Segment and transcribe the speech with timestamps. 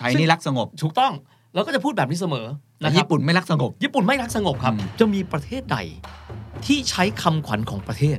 [0.00, 1.12] ไทยนี่รักสงบ ถูกต้อง
[1.54, 2.46] เราก็จะพูดแบบนี้เสมอ
[2.78, 5.78] แต่นะครัญี่บปุ่นไม่รักสงบ ญี่ปุ่นไม่รักสงบครับอืมจะมีประเทศใด
[6.66, 8.18] ที่ใช้คำขวัญของประเทศ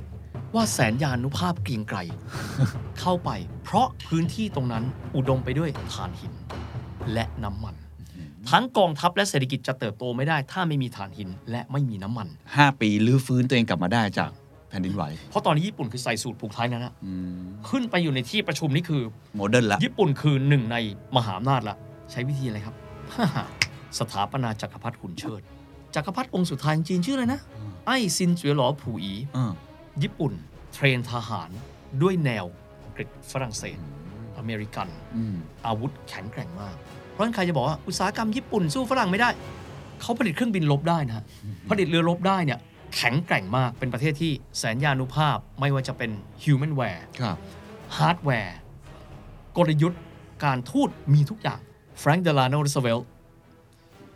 [0.56, 1.98] ว่าแสนยานุภาพเกรียงไกร
[3.00, 3.30] เข้าไป
[3.64, 4.84] เพราะพื้นที่ตรงนั้น
[5.16, 6.34] อุดมไปด้วยถ่านหิน
[7.14, 7.76] และน้ำมัน
[8.50, 14.32] ทั้งกองทัพและเศรษฐกิจจะเติบโตไม่ได้ ถ้าไม่มีถ่านหินและไม่มีน้ำมันห้าปีลื้อฟื้นตัวเองกลับมาได้จาก
[14.72, 19.02] แผ่นดินไหว เพราะตอนนี้ญี่ปุ่นคือใส่สูตรผูกไทยนั้นนะอืมขึ้นไปอยู่ในที่ประชุมนี่คือ
[19.36, 20.78] modern ละญี่ปุ่นคือหนึ่งใน
[21.16, 21.76] มหาอำนาจละ
[22.12, 22.76] ใช้วิธีอะไรครับ
[24.00, 25.42] สถาปนาจักรพรรดิหุ่นเชิด
[25.96, 27.40] จักรพรรดิองค์สุดท้ายของจีนชื่ออะไรนะ
[27.88, 29.52] ไอ้ซินเจียหลัวผู่อี๋เออ
[30.04, 30.34] ญี่ปุ่น
[30.74, 31.50] train ทหาร
[32.02, 32.46] ด้วยแนว
[32.84, 33.78] อังกฤษฝรั่งเศส
[34.38, 35.36] อเมริกันอืม
[35.66, 36.76] อาวุธแข็งแกร่งมาก
[37.12, 39.30] เพราะฉะนั้นใครจะบอกว่าอุตสาหกรรมญี่ปุ่นสู้ฝรั่งไม่ได้
[40.02, 41.24] เขาผลิตเครื่องบินรบได้นะฮะ
[41.70, 42.60] ผลิตเรือรบได้เนี่ย
[42.96, 46.12] แข็งแกร่งมากเป็นประเทศที่แสนยานุภาพไม่ว่าจะเป็น
[46.44, 47.38] humanware ครับ
[47.98, 48.58] ฮาร์ดแวร์
[49.58, 50.02] กลยุทธ์
[50.46, 51.60] การทูตมีทุกอย่าง
[52.00, 53.08] แฟรงคลินเดลาโนรูสเวลต์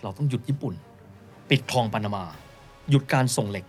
[0.01, 0.73] เราต้องหยุดญี่ปุ่น
[1.49, 2.23] ปิดคลองปานามา
[2.89, 3.65] หยุดการส่งเหล็ก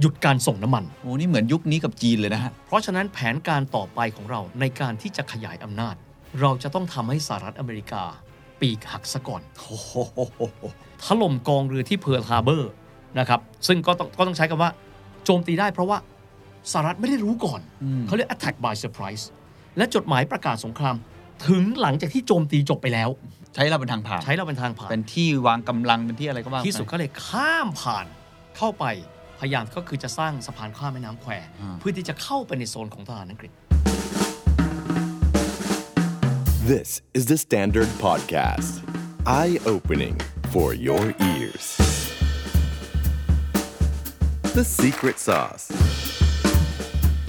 [0.00, 5.94] หยุดการส่งน้ำมัน โอ้นี่เหมือนยุคนี้กับจีนเลยนะฮะ เพราะฉะนั้นแผนการต่อไปของเราในการที่จะขยายอำนาจ
[6.40, 8.02] เราจะต้องทำให้สหรัฐอเมริกา
[8.60, 9.92] ปีกหักซะก่อนโอ้โห
[11.04, 12.70] ถล่มกองเรือที่เพิร์ลฮาร์เบอร์
[13.18, 14.70] นะครับซึ่งก็ต้องก็ต้องใช้คำว่า
[15.24, 15.98] โจมตีได้เพราะว่า
[16.72, 19.24] สหรัฐไม่ได้รู้ก่อนอืมเขาเรียก attack by surprise
[19.76, 20.96] และจดหมายประกาศสงคราม
[21.48, 23.08] ถึงหลังจากที่โจมตีจบไปแล้ว
[23.54, 28.06] ใช้เราเป็นทางผ่าน ใช้เราเป็นทางผ่าน เป็นที่วางกำลังเป็นที่อะไรก็ว่าไปที่สุดก็เลยข้ามผ่าน
[28.56, 28.84] เข้าไป
[29.40, 33.52] พยายามก็คือจะสร้างสะพานข้ามแม่น้ำแควอ่าเพื่อที่จะเข้าไปในโซนของทหารอังกฤษ
[36.72, 38.72] This is the Standard Podcast.
[39.26, 40.16] Eye opening
[40.52, 42.03] for your ears.
[44.60, 45.64] The Secret Sauce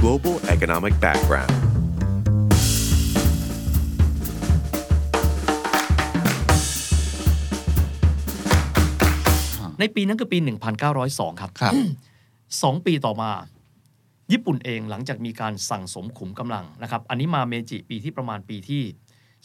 [0.02, 1.54] Global Economic Background.
[9.80, 10.38] ในปีนั้นคือปี
[10.86, 11.73] 1902 ครับครับ
[12.64, 13.32] สองปีต่อมา
[14.32, 18.83] ญี่ปุ่นเองหลังจากมีการสั่งสมขุมกำลังนะครับ อันนี้มาเมจิปีที่ประมาณปีที่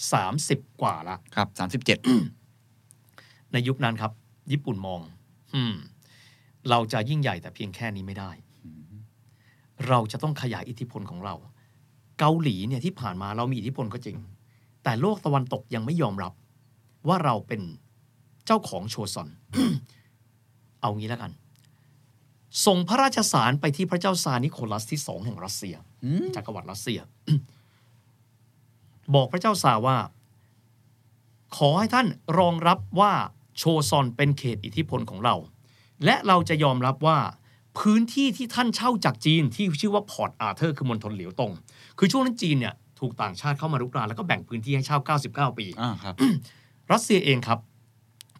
[0.08, 1.98] 30 กว่าละครับสามสิบเจ็ด
[3.52, 4.12] ในยุคนั้นครับ
[4.52, 5.00] ญี่ปุ่นมอง
[5.56, 5.76] อืม
[6.70, 8.30] เราจะยิ่งใหญ่แต่เพียงแค่นี้ไม่ได้
[9.88, 11.34] เราจะต้องขยายอิทธิพลของเรา
[12.18, 14.16] เกาหลีเนี่ยที่ผ่านมาเรามีอิทธิพลก็จริง
[14.84, 16.32] แต่โลกตะวันตกยังไม่ยอมรับ
[17.08, 17.62] ว่าเราเป็น
[18.46, 19.28] เจ้าของโชซอน
[20.80, 21.32] เอางี้แล้วกัน
[22.66, 25.74] ส่งพระราชสารไปที่พระเจ้าซาร์นิโคลัสที่สองแห่งรัสเซีย
[26.36, 27.00] จักรวรรดิรัสเซีย
[29.14, 29.96] บอกพระเจ้าซาร์ว่า
[31.56, 32.06] ขอให้ท่าน
[32.38, 33.12] รองรับว่า
[33.58, 35.34] โชซอนเป็นเขตอิทธิพลของเรา
[36.04, 37.18] และเราจะยอมรับว่า
[37.78, 41.52] พื้นที่ที่ท่านเช่าจากจีนที่ชื่อว่าพอร์ตอาร์เธอร์คือมณฑลเหลียวตง
[41.98, 44.98] คือช่วงนั้นจีนเนี่ยถูกต่างชาติเข้ามารุกรานแล้วก็แบ่งพื้นที่ให้เช่า
[45.52, 46.14] 99 ปีอ่าครับ
[46.92, 47.58] รัสเซียเองครับ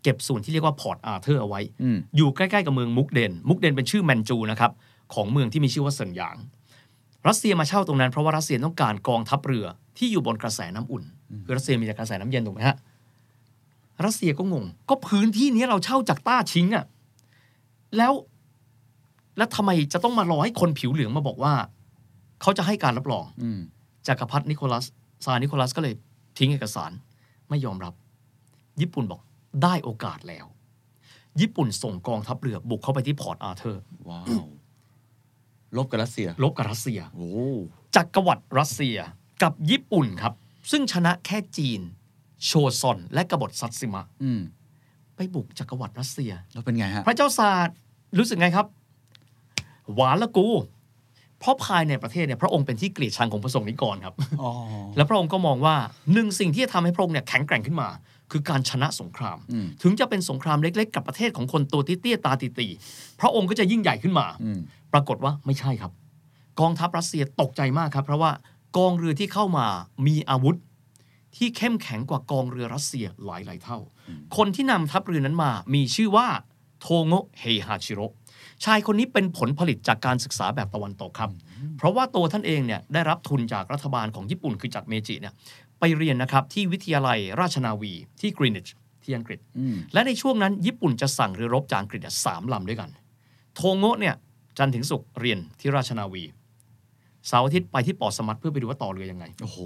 [0.03, 4.70] เก็บส่วนที่เรียกว่าพอร์ตอาร์เธอร์เอาไว้ อืม อยู่ใกล้ ๆ กับเมืองมุกเดน มุกเดนเป็นชื่อแมนจูนะครับ
[5.15, 6.37] ของเมืองที่มีชื่อว่าเซินหยาง
[7.28, 9.66] รัสเซียมาเช่าตรงนั้นเพราะว่ารัสเซียต้องการกองทัพเรือ
[9.99, 11.04] ที่อยู่บนกระแสน้ำอุ่น
[11.44, 12.76] คือรัสเซียมีแต่กระแสน้ำเย็นถูกไหมฮะ
[14.04, 16.84] รัสเซียก็งง ก็พื้นที่นี้เราเช่าจากต้าชิงอะ
[17.96, 18.12] แล้ว
[19.36, 21.54] แล้วทำไมจะต้องมารอให้คนผิวเหลืองมาบอกว่า
[22.40, 23.60] เขาจะให้การรับรองอืม
[24.06, 24.84] จักรพรรดินิโคลัส
[25.24, 25.94] ซาร์นิโคลัสก็เลย
[26.38, 26.90] ทิ้งเอกสาร
[27.48, 27.94] ไม่ยอมรับ
[28.80, 29.20] ญี่ปุ่นบอก
[29.62, 30.46] ได้โอกาสแล้ว
[31.40, 34.46] ญี่ปุ่นส่งกองทัพเรือบุกเข้าไปที่พอร์ตอาร์เธอร์ว้าว
[35.76, 37.30] รบกับรัสเซีย รบกับรัสเซียโอ้
[37.96, 38.96] จักรวรรดิรัสเซีย
[39.42, 40.34] กับญี่ปุ่นครับ
[40.70, 41.80] ซึ่งชนะแค่จีน
[42.44, 44.40] โชซอนและกบฏซัตซิมะอืม
[45.20, 47.75] ไปบุกจักรวรรดิรัสเซีย แล้วเป็นไงฮะ พระเจ้าซาร์
[48.19, 48.66] รู้สึกไงครับ
[49.94, 50.47] หวานละกู
[51.41, 54.50] เพราะภายในประเทศเนี่ยพระองค์เป็นที่เกลียดชังของพระสงฆ์นิกรครับอ๋อ
[54.97, 55.76] แล้วพระองค์ก็มองว่า
[56.12, 57.88] หนึ่งสิ่งที่จะทำให้พระองค์เนี่ยแข็งแกร่งขึ้นมา
[58.31, 64.58] คือการชนะสงครามอืมถึงจะเป็นสงครามเล็กๆ กับประเทศของคนตัวเตี้ยๆตาตีๆพระองค์ก็จะยิ่งใหญ่ขึ้นมาอืม
[64.92, 65.92] ปรากฏว่าไม่ใช่ครับ
[66.60, 68.31] กองทัพรัสเซียตกใจมากครับ เพราะว่า
[68.76, 69.66] กองเรือที่เข้ามา
[70.06, 70.56] มีอาวุธ
[71.36, 73.78] ที่เข้มแข็งกว่ากองเรือรัสเซียหลายหลายๆเท่า
[74.37, 76.28] คนที่นำทัพเรือนั้นมามีชื่อว่า
[76.81, 78.06] โทโงะเฮฮาชิโร่
[78.64, 81.31] ชายคนนี้เป็นผลผลิตจากการศึกษาแบบตะวันตกครับ
[81.76, 85.34] เพราะว่าตัวท่านเองเนี่ยได้รับทุนจากรัฐบาลของญี่ปุ่นคือจากเมจิเนี่ย
[85.81, 88.66] ไปเรียนนะครับที่วิทยาลัยราชนาวีที่กรีนิช
[89.05, 92.90] ที่อังกฤษอืมและในช่วงนั้นญี่ปุ่นจะสั่งเรือรบจากอังกฤษเนี่ยสามลำด้วยกัน
[93.55, 94.14] โทโงะเนี่ย
[94.58, 96.22] จันทร์ถึงศุกร์เรียนที่ราชนาวี
[97.28, 99.58] เสาร์อาทิตย์ไปที่พอร์ตสมัธเพื่อไปดูว่าต่อเรือยังไง โอ้โห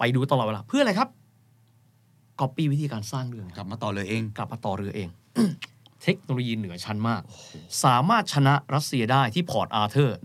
[0.00, 1.08] ไปดูตลอดเวลาเพื่ออะไรครับ
[2.40, 5.08] ก๊อปปี้วิธีการสร้างเรือกลับมาต่อเลยเอง กลับมาต่อเรือเอง
[6.02, 7.22] เทคโนโลยีเหนือชั้นมาก
[7.84, 10.16] สามารถชนะรัสเซียได้ที่พอร์ตอาร์เธอร์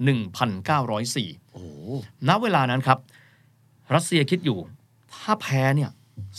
[0.52, 1.68] 1904โอ้โห
[2.28, 3.00] ณเวลานั้นครับ
[3.96, 4.60] รัสเซียคิดอยู่
[5.16, 5.92] ถ้าแพ้เนี่ย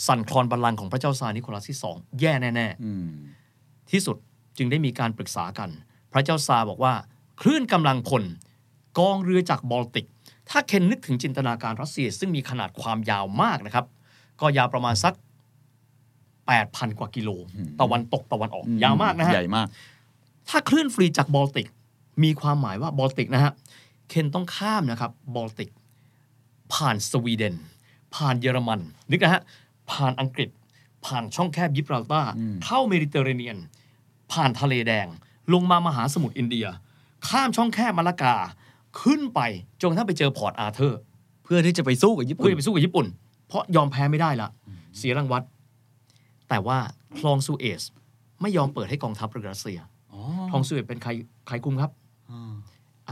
[0.07, 4.17] สั่นคลอนบัลลังก์ของพระเจ้าซาร์นิโคลัสที่สองแย่แน่อืมๆที่สุด
[4.57, 5.69] จึงได้มีการปรึกษากัน
[6.13, 6.93] พระเจ้าซาร์บอกว่า
[7.41, 8.23] เคลื่อนกำลังพล
[8.99, 10.07] กองเรือจากบอลติก
[10.49, 13.85] ถ้าเคนนึกถึงจินตนาการรัสเซีย ซึ่งมีขนาดความยาวมากนะครับ
[14.41, 15.13] ก็ยาวประมาณสัก
[15.87, 17.29] 8,000 กว่ากิโล
[17.81, 19.67] ตะวันตกตะวันออก ยาวมากนะฮะใหญ่มาก
[20.49, 21.67] ถ้าเคลื่อน fleet จากบอลติก
[22.23, 23.53] มีความหมายว่าบอลติกนะฮะ
[24.09, 25.69] เคนต้องข้ามนะครับบอลติก
[26.73, 27.55] ผ่านสวีเดน
[28.15, 28.79] ผ่านเยอรมัน
[29.11, 29.41] นึกนะฮะ
[29.91, 30.49] ผ่านอังกฤษ
[31.05, 32.31] ผ่านช่องแคบยิบราลตาร์
[32.65, 33.57] เข้าเมดิเตอร์เรเนียน
[34.31, 35.07] ผ่านทะเลแดง
[35.53, 36.67] ลงมามหาสมุทรอินเดีย
[37.29, 38.35] ข้ามช่องแคบมาลากา
[39.01, 39.39] ขึ้นไป
[39.81, 40.99] จนกระทั่งไปเจอพอร์ตอาร์เธอร์
[41.43, 43.05] เพื่อที่จะไปสู้กับญี่ปุ่น เพื่ปุ่อนจะไปสู้กับญี่ปุ่น
[43.47, 44.49] เพราะยอมแพ้ไม่ได้ละ
[44.97, 45.41] เสียรังวัด
[46.49, 46.77] แต่ว่า
[47.17, 47.81] คลองซูเอซ
[48.41, 49.79] ไม่ยอมเปิดให้กองทัพเรือรัสเซีย
[50.13, 51.09] อ๋อคลองซูเอซเป็นใคร
[51.47, 51.91] ใครคุมครับ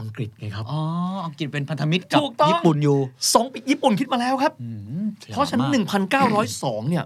[0.00, 0.80] อังกฤษไงครับ อ๋อ
[1.26, 2.98] อังกฤษเป็นพันธมิตรกับถูกต้องญี่ปุ่นอยู่
[3.34, 4.68] สองปีญี่ปุ่นคิดมาแล้วครับอื
[5.02, 7.04] มเพราะฉะนั้นฉลาดมาก1,902 เนี่ย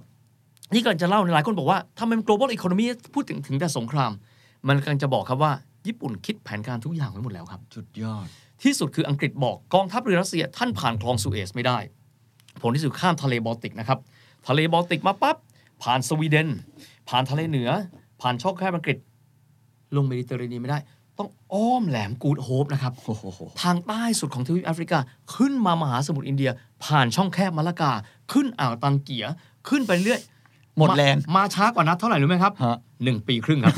[0.73, 4.13] นี่กำลังจะเล่าในหลายคนบอกว่าทำไม global economy พูดถึงถึงแต่สงคราม
[4.69, 5.53] มันกำลังจะบอกครับว่า
[5.87, 8.27] ญี่ปุ่นคิดแผนการทุกอย่างไว้หมดแล้วครับสุดยอด
[8.63, 11.79] ที่สุดคืออังกฤษบอกกองทัพเรือรัสเซียท่านผ่านคลองสุเอซไม่ได้
[12.61, 13.99] ผลที่สุดข้ามทะเลบอลติกนะครับ
[14.49, 15.37] ทะเลบอลติกมาปั๊บ
[15.83, 16.49] ผ่านสวีเดน
[17.09, 17.71] ผ่านทะเลเหนือ
[18.21, 18.97] ผ่านช่องแคบอังกฤษ
[19.97, 20.79] ลงเมดิเตอร์เรเนียนไม่ได้
[21.19, 24.99] ต้องอ้อมแหลมกูดโฮปนะครับโอ้โหทางใต้สุดของทวีปแอฟริกา
[25.37, 26.51] ขึ้นมามหาสมุทรอินเดีย
[26.85, 27.93] ผ่านช่องแคบมาลากา
[28.33, 29.27] ขึ้นอ่าวตังเกีย
[29.69, 30.21] ขึ้นไปเรื่อย
[30.79, 33.77] หมดแรงามาช้ากว่านัดเท่าไหร่รู้ไหมครับฮะ หนึ่งปีครึ่งครับ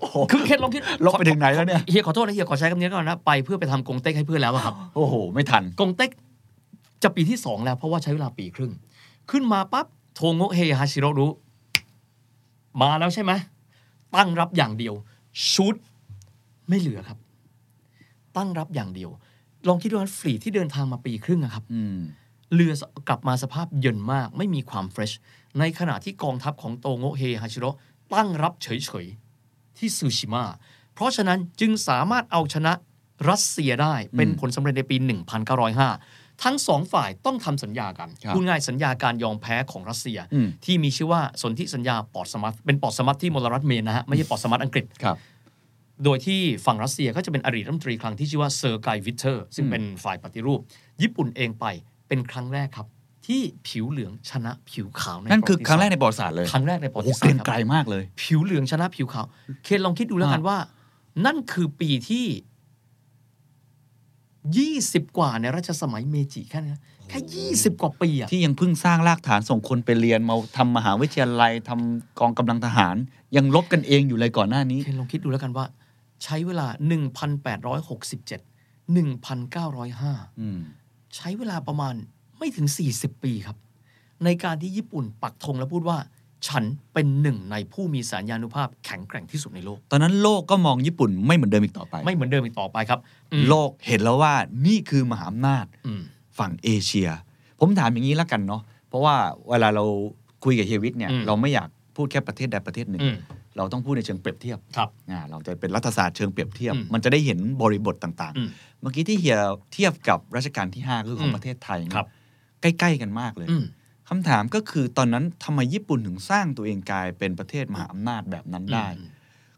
[0.00, 6.10] โอ้โหคือเคนลองคิดรบไปถึงไหนแล้วเนี่ยเฮียขอโทษนะเฮียขอใช้คำนี้ก่อนนะไปเพื่อไปทำกงเต็กให้เพื่อนแล้วอะครับ โอ้โห ไม่ทันกงเต็ก
[7.02, 8.72] จะปีที่สองแล้วเพราะว่าใช้เวลาปีครึ่ง
[9.30, 11.30] ขึ้นมาปั๊บโทโงะเฮฮาชิโร่รู้
[12.80, 13.32] มาแล้วใช่ไหม
[14.16, 14.94] ตั้งรับอย่างเดียว
[15.52, 15.74] ชุด
[16.68, 17.18] ไม่เหลือครับ
[18.36, 19.10] ตั้งรับอย่างเดียว
[19.68, 21.98] ลองคิดดูว่าฟลีทที่เดินทางมาปีครึ่งอะครับอืม
[22.54, 22.72] เรือ
[23.08, 25.12] กลับมาสภาพเย็นมาก ไม่มีความเฟรช
[25.58, 27.68] ในขณะที่กองทัพของโตโงะเฮฮาชิโร่
[28.14, 28.68] ตั้งรับเฉ
[29.04, 30.44] ยๆ ที่ซูชิมะ
[30.94, 32.72] เพราะฉะนั้นจึงสามารถเอาชนะ
[33.30, 34.96] รัสเซียได้เป็นผลสำเร็จในปี
[35.70, 45.16] 1905 ทั้งสองฝ่ายต้องทำสัญญากันครับพูดง่ายสัญญาการยอมแพ้ของรัสเซียอืมที่มีชื่อว่าสนธิสัญญาพอร์ตสมัธเป็นพอร์ตสมัธที่มลรัฐเมนนะฮะไม่ใช่พอร์ตสมัธอังกฤษครับ
[46.04, 50.60] โดยที่ฝั่งรัสเซียก็จะเป็นอดีตรัฐมนตรีคลังที่ชื่อว่าเซอร์ไกวิเทอร์ ซึ่งเป็นฝ่ายปฏิรูป
[51.02, 51.64] ญี่ปุ่นเองไป
[52.08, 52.86] เป็นครั้งแรกครับ
[53.26, 59.26] ที่ผิวเหลืองชนะผิวขาวในประวัติศาสตร์ นั่นคือครั้งแรกในประวัติศาสตร์เลยครั้งแรกในประวัติศาสตร์ครับ โอ้โหศาสเกตรียงคไกรมากเลย ผิวเหลืองชนะผิวขาว
[59.64, 60.58] เคนลองคิดดูแล้วกันว่า
[61.26, 62.26] นั่นคือปีที่
[65.04, 72.96] 20กว่าในรัชสมัยเมจิแค่นี้นะแค่20กว่าปีอะที่ยังเพิ่งสร้างรากฐานส่งคนไปเรียนมาทำมหาวิทยาลัยทำกองกำลังทหาร
[73.36, 75.64] ยังลบกันเองอยู่เลยก่อนหน้านี้เคนลองคิดดูแล้วกันว่า
[76.24, 76.66] ใช้เวลา
[77.58, 78.30] 1,867
[78.96, 80.60] 1,905อืม
[81.16, 81.94] ใช้เวลาประมาณ
[82.40, 82.66] ไม่ถึง
[82.96, 83.56] 40 ปีครับ
[84.24, 85.98] ในการที่ญี่ปุ่นปักธงและพูดว่า
[86.48, 93.00] ฉันเป็นหนึ่งในผู้มีสัญญานุภาพแข็งแกร่งที่สุดในโลก ตอนนั้นโลกก็มองญี่ปุ่นไม่เหมือนเดิมอีกต่อไป ไม่เหมือนเดิมอีกต่อไปครับ
[93.32, 94.34] อืมโลกเห็นแล้วว่า
[94.66, 96.02] นี่คือมหาอำนาจอืม
[96.38, 97.08] ฝั่งเอเชีย
[97.60, 99.14] ผมถามอย่างนี้แล้วกันเนาะเพราะว่า
[99.48, 99.84] เวลาเรา
[100.44, 103.16] คุยกับเฮียวิทย์เนี่ยอืมเราไม่อยากพูดแค่ประเทศใดประเทศหนึ่งอืม
[103.56, 109.38] เราต้องพูดในเชิงเปรียบเทียบครับอ่าเราจะเป็นรัฐศาสตร์เชิงเปรียบเทียบอืมมันจะได้เห็นบริบทต่างอืมๆเมื่อกี้ที่เฮีย
[109.72, 112.08] เทียบกับรัชกาลที่ 5 คือขออืงมประเทศไทยเนี่ยครับ
[112.62, 113.64] ใกล้ๆกันมากเลยอืม
[114.08, 119.10] คำถามก็คือตอนนั้นทำไมญี่ปุ่นถึงสร้างตัวเองกลายเป็นประเทศมหาอำนาจแบบนั้นได้อืม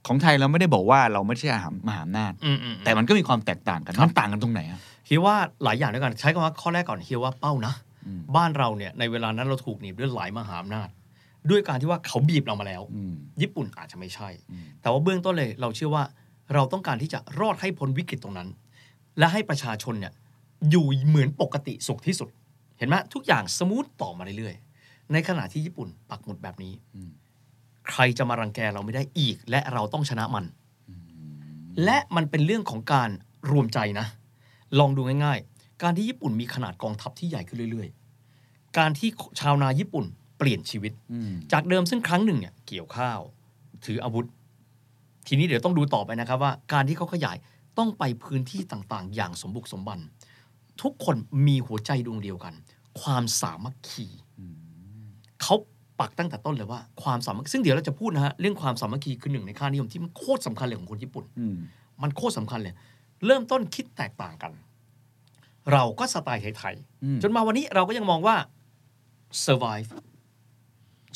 [0.06, 1.49] ของไทยเราไม่ได้บอกว่าเราไม่ใช่
[1.88, 7.75] มหาอำนาจอืมอืมแต่มันก็มีความแตกต่างกันครับมันต่างกันตรงไหนอะเฮียว่าหลายอย่างด้วยกันใช้คำว่าข้อแรกก่อนเฮียว่าเป้านะ
[8.06, 10.88] อืมบ้านเราเนี่ยในเวลานั้นเราถูกหนีบด้วยหลายมหาอำนาจ
[11.50, 16.04] ด้วยการที่ว่าเขาบีบเรามาแล้วอืมญี่ปุ่นอาจจะไม่ใช่อืมแต่ว่าเบื้องต้นเลยเราเชื่อว่า
[16.54, 18.49] เราต้องการที่จะรอดให้พ้นวิกฤตตรงนั้น
[19.18, 20.12] และให้ประชาชนเนี่ย
[20.71, 27.10] อยู่เหมือนปกติสุขที่สุดเห็นไหมทุกอย่างสมูทต่อมาเรื่อยๆ ในขณะที่ญี่ปุ่นปักหมุดแบบนี้อืม
[27.90, 30.44] ใครจะมารังแกเราไม่ได้อีก และเราต้องชนะมัน
[31.84, 33.10] และมันเป็นเรื่องของการ
[33.50, 34.06] รวมใจนะ
[34.78, 39.08] ลองดูง่ายๆ การที่ญี่ปุ่นมีขนาดกองทัพที่ใหญ่ขึ้นเรื่อยๆ การที่
[39.40, 40.04] ชาวนาญี่ปุ่น
[40.38, 43.20] เปลี่ยนชีวิตอืมจากเดิมซึ่งครั้งหนึ่งเนี่ยเกี่ยวข้าว
[43.84, 44.26] ถืออาวุธ
[45.26, 47.36] ทีนี้เดี๋ยวต้องดูต่อไปนะครับว่า การที่เขาขยาย
[47.78, 49.98] ต้องไปพื้นที่ต่างๆ อย่างสมบุกสมบัน
[50.82, 52.54] ทุกคนมีหัวใจดวงเดียวกัน
[53.00, 54.06] ความสามัคคี
[55.42, 55.54] เขา
[56.00, 61.56] ปักตั้งแต่ต้นเลยว่าความสามัคคีซึ่งเดี๋ยวเราจะพูดนะฮะเรื่องความสามัคคีคือหนึ่งในค่านิยมที่มันโคตรสำคัญเลยของคนญี่ปุ่นอืม
[62.02, 62.75] มันโคตรสำคัญเลย
[63.26, 64.52] เริ่มต้นคิดแตกต่างกัน
[65.72, 68.37] เราก็สไตล์ไทยอืมๆจนมาวันนี้เราก็ยังมองว่า
[69.44, 69.90] survive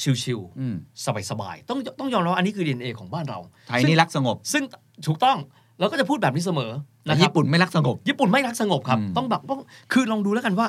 [0.02, 4.62] ชิวอืมๆสบายๆต้องต้องยอมรับว่าอันนี้คือ DNA ของบ้านเรา ไทยซึ่งนี่รักสงบ ซึ่ง
[5.06, 5.38] ถูกต้อง
[5.78, 6.70] เราก็จะพูดแบบนี้เสมอ
[7.02, 9.60] แต่นะครับญี่ปุ่นไม่รักสงบ ญี่ปุ่นไม่รักสงบครับอืมต้องแบบต้อง
[9.92, 10.66] คือลองดูแล้วกันว่า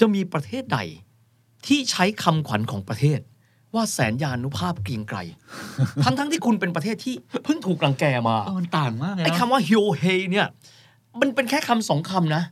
[0.00, 0.78] จะมีประเทศใด
[1.66, 3.20] ที่ใช้คำขวัญของประเทศ
[3.74, 5.18] ว่าแสนยานุภาพเกรียงไกร
[6.04, 10.46] ทั้งทั้งๆที่คุณเป็นประเทศที่เพิ่งถูกรังแกมาเออมันต่างมากเลยไอ้นะคำว่าฮิโอเฮเนี่ย
[11.20, 12.42] มันเป็นแค่คำสองคำนะ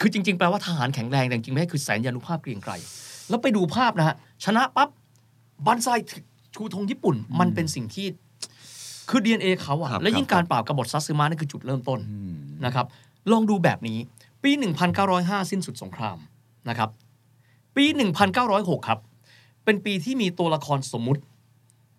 [0.00, 2.72] คือจริง ๆ แปลว่าทหารแข็งแรงแต่จริงๆไม่ใช่คือแสนยานุภาพเกรียงไกร
[3.28, 4.88] แล้วไปดูภาพนะฮะชนะปั๊บ
[5.66, 5.88] บันไซ
[6.54, 8.06] ชูธงญี่ปุ่น มันเป็นสิ่งที่
[9.10, 12.34] คือ DNA เขาอะครับและยิ่งครับ การปราบกบฏซัตซึมะนั่นคือจุดเริ่มต้น อืม
[12.64, 12.86] นะครับ
[13.32, 13.98] ลองดูแบบนี้
[14.42, 14.50] ปี
[15.00, 16.16] 1905 สิ้นสุดสงคราม
[16.68, 16.90] นะครับ
[17.76, 17.84] ปี
[18.36, 18.98] 1906 ครับ
[19.64, 21.22] เป็นปีที่มีตัวละครสมมุติ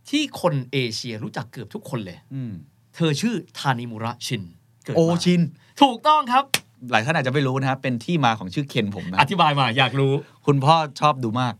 [0.09, 2.53] ที่คนเอเชียรู้จักเกือบทุกคนเลยอืม
[2.95, 4.43] เธอชื่อทานิมุระชิน
[4.83, 5.41] เกิดโอมาชิน
[5.81, 6.43] ถูกต้องครับ
[6.91, 10.13] หลายท่านอาจจะไม่รู้นะครับเป็นที่มาของชื่อเคนผมนะ อธิบายมาอยากรู้
[10.45, 11.53] คุณพ่อชอบดูมาก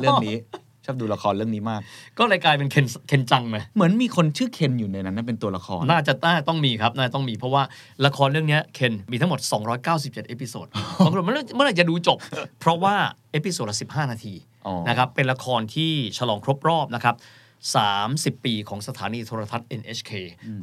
[0.00, 0.36] เรื่องนี้
[0.86, 1.80] ชอบดูละครเรื่องนี้มาก
[2.18, 7.62] ก็เลยกลายเป็นเคนเคนจังไหมเหมือนมีคนชื่อเคนอยู่ในนั้นนะเป็นตัวละคร น่าจะน่าต้องมีครับ น่าจะต้องมีเพราะว่า
[8.06, 9.40] ละครเรื่องเนี้ยเคนมีทั้งหมด
[9.84, 10.66] 297 episode
[11.04, 12.18] บางคนเมื่อไหร่เมื่อไหร่จะดูจบ
[12.60, 12.94] เพราะว่า
[13.32, 14.34] episode ละ15 นาที
[14.66, 17.16] อ๋อนะครับเป็นละครที่ฉลองครบรอบนะครับ
[18.40, 20.10] 30 ปีของสถานีโทรทัศน์ NHK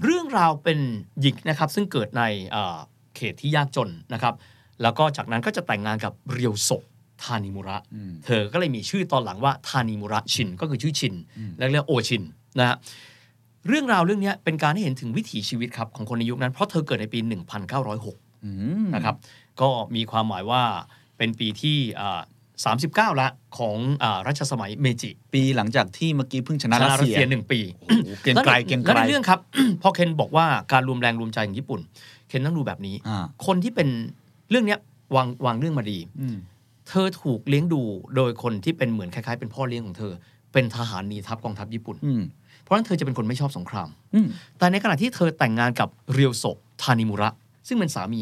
[0.03, 0.79] เรื่องราวเป็น
[1.21, 2.77] หญิงนะครับ ซึ่งเกิดในเอ่อ
[3.15, 4.33] เขตที่ยากจนนะครับ
[4.81, 6.83] แล้วก็จากนั้นก็จะแต่งงานกับเรียวศก
[7.23, 11.13] ทานิมุระอืมเธอก็เลยมีชื่อตอนหลังว่าทานิมุระชินก็คือชื่อชิน
[11.59, 12.23] แล้วเรียกโอชิน
[12.59, 12.77] นะฮะ
[13.67, 17.19] เรื่องราวเรื่องเนี้ยเป็นการให้เห็นถึงวิถีชีวิตครับของคนในยุคนั้น เพราะเธอเกิดในปี
[17.81, 18.51] 1906อื
[18.83, 19.15] มนะครับ
[19.61, 20.61] ก็มีความหมายว่า
[21.17, 22.21] เป็นปีที่อ่า
[23.13, 23.27] 39 ละ
[23.57, 29.39] ของอารัชสมัยเมจิ ปีหลังจากที่เมื่อกี้เพิ่งชนะชรันะสรัสเซียเซียหนึ่งปีโอ้โหเกรียงไกรเกรียงไกรแล้วในเรื่องครับ
[29.81, 31.81] พอเคนบอกว่าการรวมแรงรวมใจของญี่ปุ่น
[32.27, 33.87] เคนต้องดูแบบนี้อ่าคนที่เป็น
[34.49, 34.79] เรื่องเนี้ย
[35.15, 36.37] วางวางเรื่องมาดีอืม
[36.87, 37.81] เธอถูกเลี้ยงดู
[38.15, 40.13] โดยคนที่เป็นเหมือนคล้ายๆ เป็นพ่อเลี้ยงของเธอ
[40.53, 42.23] เป็นทหารหนีทัพกองทัพญี่ปุ่นอืม
[42.61, 47.29] เพราะฉะนั้นเธอจะเป็นคนไม่ชอบสงครามอืมแต่ในขณะที่เธอแต่งงานกับเรียวโซะทานิมุระ
[47.67, 48.21] ซึ่งเป็นสามี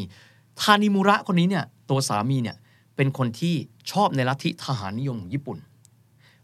[0.62, 2.56] ทานิมุระคนนี้เนี่ยตัวสามีเนี่ย
[2.96, 3.54] เป็นคนที่
[3.92, 5.58] ชอบในลัทธิทหารนิยมของญี่ปุ่น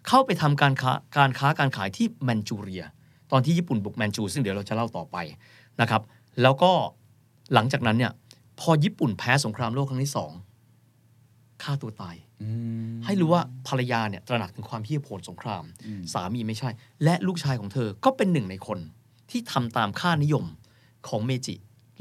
[0.08, 2.84] เข้าไปทำการค้าการค้าการขายที่แมนจูเรีย
[3.32, 5.16] ตอนที่ญี่ปุ่นบุกแมนจู ซึ่งเดี๋ยวเราจะเล่าต่อไป
[5.80, 6.02] นะครับ
[6.42, 6.72] แล้วก็
[7.54, 8.12] หลังจากนั้นเนี่ย
[8.60, 10.30] พอญี่ปุ่นแพ้สงครามโลกครั้งที่สอง
[11.62, 12.50] ฆ่าตัวตายอื
[12.88, 16.70] มให้รู้ว่าภรรยาเนี่ยตระหนักถึงความเหี้ยโหดสงครามอืมสามีไม่ใช่
[17.04, 18.78] และลูกชายของเธอก็เป็นหนึ่งในคน
[19.30, 20.44] ที่ทำตามค่านิยม
[21.08, 21.54] ของเมจิ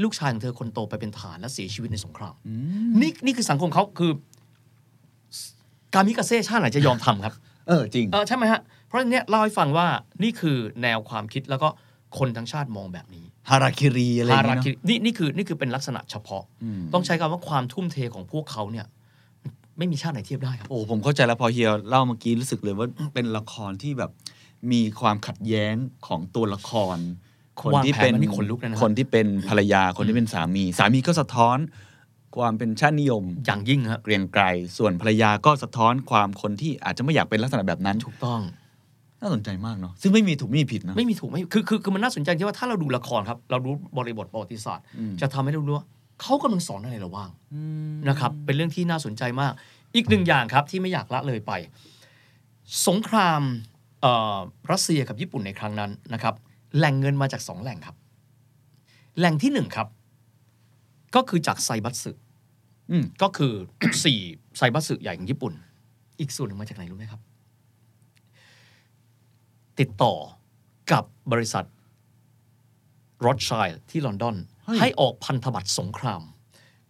[0.03, 2.53] ลูกชายของเธอคนโตไปเป็นทหารและเสียชีวิตในสงครามอื
[2.87, 4.11] มนี่นี่คือสังคมเขาคือ
[5.93, 7.33] การมิกาเซ่ชาติไหนจะยอมทำครับ
[7.67, 9.87] เออจริงเออใช่ไหมฮะเพราะฉะนั้นเนี่ยเล่าให้ฟังว่า
[10.23, 11.69] นี่คือแนวความคิดแล้วก็
[12.17, 18.85] คนทั้งชาติมองแบบนี้ฮาราคิรีอะไรอย่างฮาราเงี้ยคิเนอะนี่นี่คือนี่คือเป็นลักษณะเฉพาะอืมต้องใช้คำว่าความทุ่มเทของพวกเขาเนี่ย
[19.77, 24.11] ไม่มีชาติไหนเทียบได้ครับ โอ้ผมเข้าใจแล้วพอเฮียเล่าเมื่อกี้รู้สึกเลยว่าเป็นละครที่แบบ
[24.71, 25.75] มีความขัดแย้ง
[26.07, 26.97] ของตัวละคร
[27.63, 31.57] คนที่เป็นวางแผนมานี่ขนลุกเลยนะครับคนที่เป็นภรรยาคนที่เป็นสามี สามีก็สะท้อน
[32.37, 34.43] ความเป็นชาตินิยมอย่างยิ่งครับเกรียงไกร
[34.77, 38.41] ส่วนภรรยาก็สะท้อนความคนที่อาจจะไม่อยากเป็นลักษณะแบบนั้นถูกต้อง
[39.21, 45.85] น่าสนใจมากเนาะซึ่งไม่มีถูกไม่มีผิดนะไม่มีถูกไม่คือคือคือมันน่าสนใจที่ว่าถ้าเราดูละครครับ เรารู้บริบทประวัติศาสตร์อืมจะทำให้เรารู้ว่า
[46.21, 47.61] เขากำลังสอนอะไรเราบ้างอื
[47.93, 49.53] มนะครับ เป็นเรื่องที่น่าสนใจมาก
[49.95, 51.51] อีกหนึ่งอย่างครับที่ไม่อยากละเลยไป
[52.87, 53.41] สงคราม
[54.01, 54.37] เอ่อ
[54.71, 56.35] รัสเซียกับญี่ปุ่นในครั้งนั้นนะครับ
[56.77, 57.95] แหล่งเงินมาจากสองแหล่งครับ
[59.17, 59.87] แหล่งที่หนึ่งครับ
[61.15, 62.11] ก็คือจากไซบัตสึ
[62.91, 63.53] อืมก็คือ
[64.03, 64.19] สี่
[64.57, 65.53] ไซบัตสึใหญ่ของญี่ปุ่น
[66.19, 67.21] อีกส่วนหนึ่งมาจากไหนรู้ไหมครับ
[69.79, 70.13] ติดต่อ
[70.91, 71.65] กับบริษัท
[73.25, 76.21] รอดชัยที่ลอนดอนเฮ้ย ให้ออกพันธบัตรสงคราม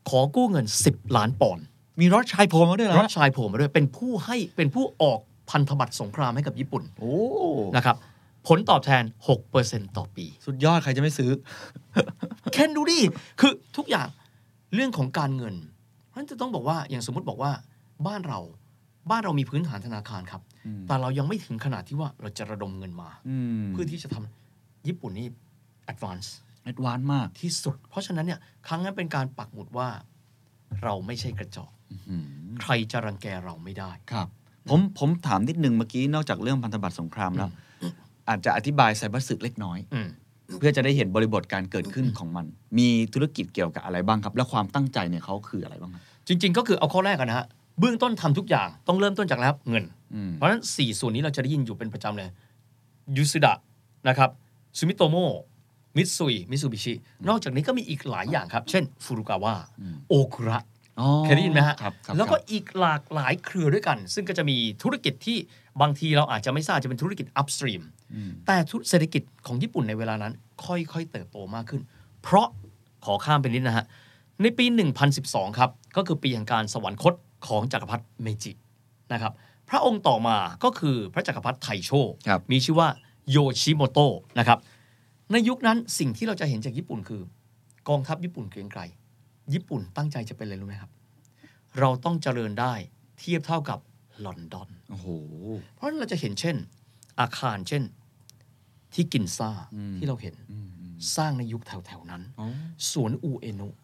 [0.10, 1.66] ขอกู้เงิน 10 ล้านปอนด์
[2.02, 5.20] มีรถชายโผล่มาด้วยเหรอรอดชัยโผล่มาด้วยเป็นผู้ให้เป็นผู้ออก
[5.50, 7.16] พันธบัตรสงครามให้กับญี่ปุ่นโอ้
[7.76, 7.96] นะครับ
[8.48, 9.04] ผลตอบแทน
[9.50, 11.32] 6%ต่อปี สุดยอดใครจะไม่ซื้อ
[12.54, 13.00] เคนดูดิ
[13.40, 14.08] คือทุกอย่าง
[14.74, 15.56] เรื่องของการเงิน
[16.08, 17.52] เพราะฉะนั้นจะต้องบอกว่าอย่างสมมุติบอกว่า
[18.08, 18.40] บ้านเรา
[19.10, 25.28] บ้านเรามีพื้นฐานธนาคารครับอืมแต่เรายังไม่ถึงขนาดที่ว่าเราจะระดมเงินมาอืมเพื่อที่จะทำญี่ปุ่นนี่
[25.92, 26.28] advance
[26.68, 29.90] แอดวานซ์มาก ที่สุด เพราะฉะนั้นเนี่ยครั้งนั้นเป็นการปักหมุดว่า
[30.84, 31.72] เราไม่ใช่กระจอก
[32.10, 32.26] อืม
[32.62, 34.28] ใครจะรังแกเราไม่ได้ครับ
[34.70, 37.50] ผมผมถามนิดนึงเมื่อกี้นอกจากเรื่องพันธบัตรสงครามแล้ว
[38.30, 40.10] อาจจะอธิบายไซบัตสึเล็กน้อยอืม
[40.60, 42.46] เพื่อจะได้เห็นบริบทการเกิดขึ้นของมัน
[42.78, 47.46] มีธุรกิจเกี่ยวกับอะไรบ้างครับ และความตั้งใจเนี่ยเขาคืออะไรบ้างครับจริง ๆ ก็คือเอาข้อแรกกันนะฮะ
[47.80, 49.84] เบื้องต้นทำทุกอย่างต้องเริ่มต้นจากแล้วเงิน
[50.14, 52.30] อืมเพราะฉะนั้น 4 ส่วนนี้เราจะได้ยินอยู่เป็นประจำเลย
[53.18, 53.54] ยาสุดะ
[54.08, 54.30] นะครับ
[54.78, 55.16] ซูมิโตโม
[55.98, 59.54] มิตซุยมิตซูบิชิอกจากนี้ก็มีอีกหลายอย่างครับ เช่นฟูรุกาวะ
[60.10, 60.60] โอคุระ
[61.00, 65.38] อ๋อเคยได้ยินไหมฮะครับครับแล้วก็ครับอีกหลากหลายเครือด้วยกัน ซึ่งก็จะมีธุรกิจที่
[65.82, 67.82] บางทีเราอาจจะไม่ทราบจะเป็นธุรกิจ upstream
[68.14, 70.34] อืมแต่ธุรเศรษฐกิจของญี่ปุ่นในเวลานั้น
[70.66, 71.82] ค่อยๆ เติบโตมากขึ้น
[72.24, 72.48] เพราะ
[73.06, 73.86] ขอข้ามไปนิดนะฮะ
[74.42, 74.66] ในปี
[75.12, 77.14] 1012 ครับ ก็คือปีแห่งการสวรรคต
[77.48, 78.52] ของจักรพรรดิเมจิ
[79.14, 79.34] นะครับ
[79.70, 81.92] พระองค์ต่อมาก็คือพระจักรพรรดิไทโช
[82.28, 82.90] ครับมีชื่อว่า
[83.32, 84.60] โยชิโมโตะนะครับ
[85.32, 87.22] ในยุคนั้นสิ่งที่เราจะเห็นจากญี่ปุ่นคือ
[87.90, 88.82] กองทัพญี่ปุ่นเกรียงไกร
[89.54, 90.92] ญี่ปุ่นตั้งใจจะเป็นอะไรรู้ไหมครับ
[91.80, 92.74] เราต้องเจริญได้
[93.20, 93.80] เทียบเท่ากับ
[94.26, 95.08] ลอนดอนโอ้โห
[95.74, 96.56] เพราะฉะนั้นเราจะเห็นเช่น
[97.20, 97.84] อาคารเช่น
[98.94, 102.48] ที่กินซ่าอืมที่เราเห็นอืมอืมสร้างในยุคแถวๆนั้นอ๋อ
[102.92, 103.76] สวนอูเอโนะ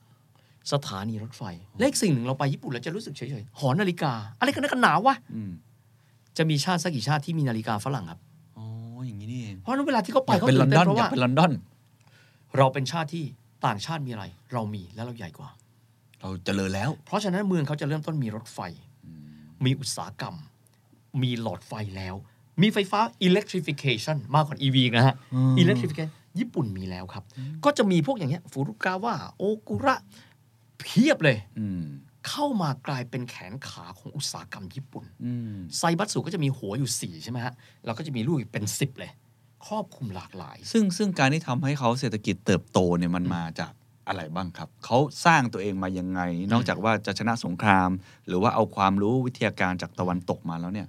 [0.71, 1.43] สถานีรถไฟ
[1.79, 5.51] เลขสิ่งหนึ่งเราไปญี่ปุ่นเราจะรู้สึกเฉยๆ หอนาฬิกา อะไรกันนักกันหนาวะอืม
[6.38, 8.33] จะมีชาติสักกี่ชาติที่มีนาฬิกาฝรั่งครับอ๋ออย่างนี้นี่
[9.63, 11.51] เองเพราะฉะนั้นเวลาที่เขาไปอยากเขาเป็นลตื่อนนเต้ดอนนเพราะอยากว่าเป็นลอนดอน
[12.58, 13.25] เราเป็นชาติที่
[13.65, 15.50] ต่างชาติมีอะไร เรามีและเราใหญ่กว่า
[16.22, 18.60] เราเจริญแล้ว เพราะฉะนั้นเมืองเขาจะเริ่มต้นมีรถไฟ
[19.65, 20.36] มีอุตสาหกรรม
[21.22, 22.15] มีหลอดไฟแล้ว
[22.62, 27.24] มีไฟฟ้า electrification มากกว่า EV อีกนะฮะอืม electrification ญี่ปุ่นมีแล้วครับ
[27.65, 29.96] ก็จะมีพวกอย่างเงี้ยฟูรุกาวะโอกุระ
[30.79, 31.84] เพียบเลยอืม
[32.27, 37.53] เข้ามากลายเป็นแขนขาของอุตสาหกรรมญี่ปุ่นอืมไซบัตสุก็จะมีหัวอยู่4ใช่ไหมฮะ
[37.86, 39.12] แล้วก็จะมีลูกอีกเป็น10เลย
[39.67, 43.72] ครอบคลุมหลากหลาย ซึ่งซึ่งการที่ทำให้เขาเศรษฐกิจเติบโตเนี่ยมันมาจาก
[44.08, 47.89] อะไรบ้างครับ เขาสร้างตัวเองมายังไง นอกจากว่าจะชนะสงคราม
[48.27, 50.88] หรือว่าเอาความรู้วิทยาการจากตะวันตกมาแล้วเนี่ย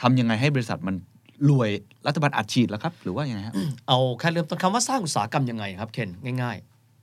[0.00, 0.94] ทำยังไงให้บริษัทมัน
[1.48, 1.70] รวย
[2.06, 3.54] รัฐบาลอัดฉีดแล้วครับ หรือว่ายังไงฮะ
[3.88, 6.10] เอาแค่เริ่มต้นคำว่าสร้างอุตสาหกรรมยังไงครับเคน
[6.42, 6.56] ง่าย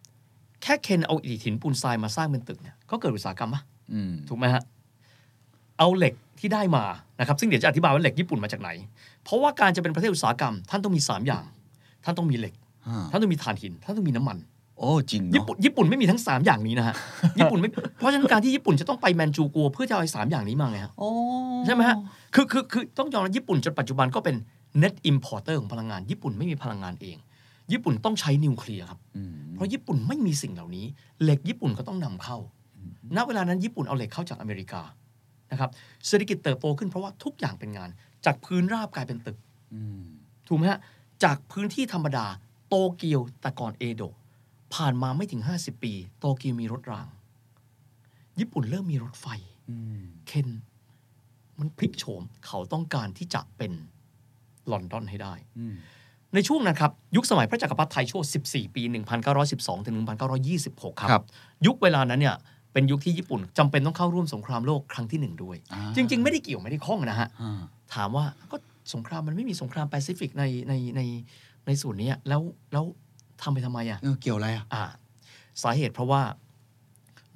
[0.07, 3.61] ๆ แค่เคนเอาอิฐหินปูนทรายมาสร้างเป็นตึกเนี่ยก็เกิดอุตสาหกรรมปะ
[3.93, 4.63] อืมถูกไหมฮะ
[5.79, 6.83] เอาเหล็กที่ได้มา
[7.19, 8.69] นะครับซึ่งเดี๋ยวจะอธิบายว่าเหล็กญี่ปุ่นมาจากไหน
[9.27, 11.43] เพราะว่าการจะเป็นประเทศอุตสาหกรรม ท่านต้องมี 3 อย่าง
[12.03, 12.53] ท่านต้องมีเหล็ก
[12.87, 14.37] อ่าท่านต้องมีถ่านหิน ท่านต้องมีน้ำมัน
[14.77, 16.95] โอ้จริงญี่เนาะปุ่นญี่ปุ่นไม่มีทั้ง 3 อย่างนี้นะฮะ
[17.39, 21.09] ญี่ปุ่นไม่เพราะฉะนั้นการที่ญี่ปุ่นจะต้องไปแมนจูกัวเพื่อจะเอาไอ้สามอย่างนี้มาไงฮะโอ้
[21.65, 21.97] ใช่ไหมฮะ
[22.35, 24.35] คือคือคือต้องยอมรับญี่ปุ่นจนปัจจุบันก็เป็น
[24.81, 27.17] net importer ของพลังงาน ญี่ปุ่นไม่มีพลังงานเอง
[27.71, 30.85] ญี่ปุ่นต้องใช้นิวเคลียร์ครับอืมเพราะญี่ปุ่นไม่มีสิ่งเหล่านี้
[31.23, 32.37] เหล็กญี่ปุ่นก็ต้องนำเข้า
[33.15, 34.81] ณเวลานั้นญี่ปุ่นเอาเหล็กเข้าจากอเมริกา
[35.51, 35.69] นะครับ
[36.07, 37.89] เศรษฐกิจเติบโตขึ้นเพราะว่าทุกอย่างเป็นงาน
[38.27, 39.37] จากพื้นราบกลายเป็นตึก
[39.73, 40.01] อืม
[40.47, 40.79] ถูกไหมฮะ
[41.23, 42.25] จากพื้นที่ธรรมดา
[42.69, 44.15] โตเกียวแต่ก่อนเอโดะ
[44.73, 47.07] ผ่านมาไม่ถึง 50 ปี โตเกียวมีรถราง
[48.39, 49.27] ญี่ปุ่นเริ่มมีรถไฟ
[49.69, 50.49] อืมเคน
[51.59, 53.71] มันพลิกโฉมเขาต้องการที่จะเป็น
[54.71, 55.75] ลอนดอนให้ได้อืม
[56.33, 58.13] ในช่วงนั้นครับ ยุคสมัยพระจักรพรรดิไทโช
[58.47, 58.81] 14 ปี
[59.33, 59.95] 1912 ถึง
[60.47, 61.23] 1926 ครับครับ
[61.65, 62.35] ยุคเวลานั้นเนี่ย
[62.73, 67.61] เป็นยุคที่ญี่ปุ่นจำเป็นต้องเข้าร่วมสงครามโลกครั้งที่หนึ่งด้วยอ่าจริง ๆ ไม่ได้เกี่ยวไม่ได้ข้องนะฮะอ่า
[67.95, 68.57] ถามว่าก็
[68.93, 71.01] สงครามมันไม่มีสงครามแปซิฟิกในในใน
[71.67, 72.41] ในส่วนนี้แล้ว
[72.73, 72.85] แล้ว
[73.41, 74.83] ทำไปทำไมอะเออเกี่ยวอะไรอะอ่า
[75.63, 76.21] สาเหตุเพราะว่า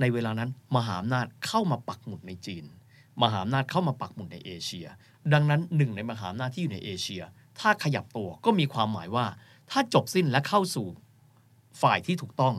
[0.01, 2.65] ในเวลานั้นมหาอำนาจเข้ามาปักหมุดในจีน
[3.23, 4.87] มหาอำนาจเข้ามาปักหมุดในเอเชีย
[5.33, 7.23] ดังนั้นหนึ่งในมหาอำนาจที่อยู่ในเอเชีย
[7.59, 9.25] ถ้าขยับตัวก็มีความหมายว่า
[9.71, 10.87] ถ้าจบสิ้นและเข้าสู่
[11.81, 12.55] ฝ่ายที่ถูกต้อง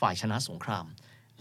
[0.00, 0.84] ฝ่ายชนะสงคราม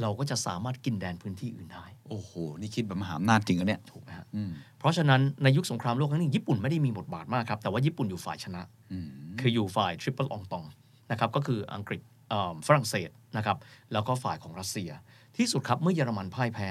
[0.02, 9.08] เราก็จะสามารถกินแดนพื้นที่อื่นได้ โอ้โห นี่คิดแบบมหาอำนาจจริงอะเนี่ย ถูกไหมฮะอืมเพราะฉะนั้นในยุคสงครามโลกครั้งหนึ่งญี่ปุ่นไม่ได้มีบทบาทมากครับ แต่ว่าญี่ปุ่นอยู่ฝ่ายชนะ อืม
[9.40, 10.66] คืออยู่ฝ่ายทริปเปิลอองตอง
[11.12, 13.58] นะครับก็คืออังกฤษเอิ่มฝรั่งเศสนะครับ
[13.94, 14.90] แล้วก็ฝ่ายของรัสเซีย
[15.38, 16.70] ที่สุดครับเมื่อเยอรมันพ่ายแพ้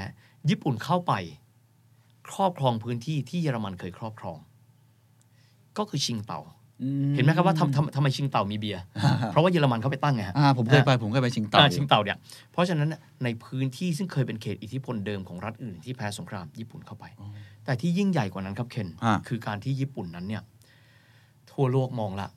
[0.50, 1.12] ญี่ปุ่นเข้าไป
[2.28, 4.38] ครอบครองพื้นที่ที่เยอรมันเคยครอบครอง
[5.78, 6.40] ก็คือชิงเต่า
[7.14, 8.82] เห็นไหมครับว่าทำทำทำไมชิงเต่ามีเบียร์
[9.30, 12.18] เพราะว่าเยอรมันเขาไปตั้งไงฮะอ่าผมเคยไปผมเคยไปชิงเต่าอ่าชิงเต่าเนี่ย
[12.52, 17.04] เพราะฉะนั้นน่ะในพื้นที่ซึ่งเคยเป็นเขตอิทธิพลเดิมของรัฐอื่นที่แพ้สงครามญี่ปุ่นเข้าไป
[17.64, 20.42] แต่ที่ยิ่งใหญ่กว่านั้นครับเคนอ่าคือการที่ญี่ปุ่นนั้นเนี่ย
[21.52, 22.28] ทั่วโลกมองละ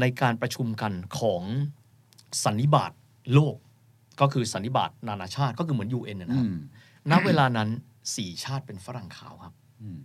[0.00, 1.42] ในการประชุมกันของ
[2.44, 2.92] สันนิบาต
[3.34, 3.56] โลก
[4.20, 6.56] ก็คือสันนิบาตนานาชาติก็คือเหมือน UN นะครับ อืม
[7.10, 7.68] ณเวลานั้น
[8.16, 9.98] สี่ชาติเป็นฝรั่งขาวครับอืม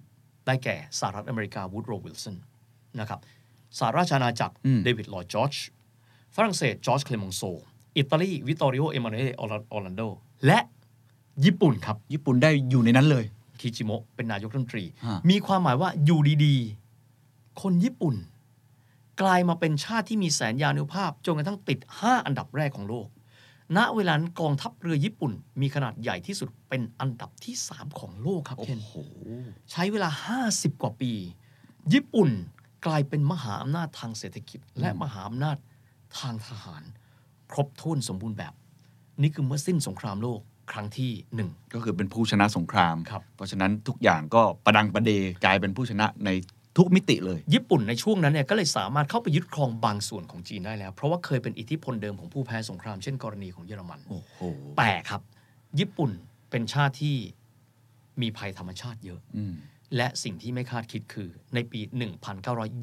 [0.46, 2.38] ได้แก่สหรัฐอเมริกาวูดโรวิลสัน
[3.00, 3.20] นะครับ
[3.78, 5.54] สหราชอาณาจักรอืมเดวิดลอร์ดจอร์จ
[6.36, 7.42] ฝรั่งเศสจอร์จเคลมองโซ
[7.98, 9.44] อิตาลีวิตตอริโอเอมานูเอลอ
[9.76, 10.02] อร์แลนโด
[10.46, 10.60] และ
[11.46, 13.26] ญี่ปุ่นครับ ญี่ปุ่นได้อยู่ในนั้นเลย
[13.60, 18.16] คิจิโมะเป็นนายกรัฐมนตรีฮะมีความหมายว่าอยู่ดีๆ คนญี่ปุ่น
[19.22, 23.08] กลายมาเป็นชาติที่มีแสนยานุภาพจนกระทั่งติด 5 อันดับแรกของโลก
[23.78, 25.32] ณเวลานั้นกองทัพเรือญี่ปุ่น
[25.62, 28.94] มีขนาดใหญ่ที่สุดเป็นอันดับที่ 3 ของโลกครับโอ้เคนโห
[29.72, 30.10] ใช้เวลา
[30.48, 31.12] 50 กว่าปี
[31.94, 32.30] ญี่ปุ่น
[32.86, 35.58] กลายเป็นมหาอำนาจทางเศรษฐกิจ และมหาอำนาจ
[36.20, 36.84] ทางทหาร
[37.52, 38.54] ครบถ้วนสมบูรณ์แบบ
[39.22, 40.40] นี่คือเมื่อสิ้นสงครามโลก
[40.72, 45.12] ครั้งที่หนึ่งก็คือเป็นผู้ชนะสงครามครับเพราะฉะนั้นทุกอย่างก็ประดังประเด
[45.46, 46.30] กลายเป็นผู้ชนะใน
[46.78, 54.40] ทุกมิติเลย ญี่ปุ่นในช่วงนั้นเนี่ยก็เลยสามารถเข้าไปยึดครองบางส่วนของจีนได้แล้ว เพราะว่าเคยเป็นอิทธิพลเดิมของผู้แพ้สงครามเช่นกรณีของเยอรมันโอ้โห
[54.78, 55.22] แต่ครับ
[55.80, 56.12] ญี่ปุ่น
[56.50, 57.16] เป็นชาติที่
[58.22, 59.56] มีภัยธรรมชาติเยอะอืม
[59.98, 61.80] และสิ่งที่ไม่คาดคิดคือในปี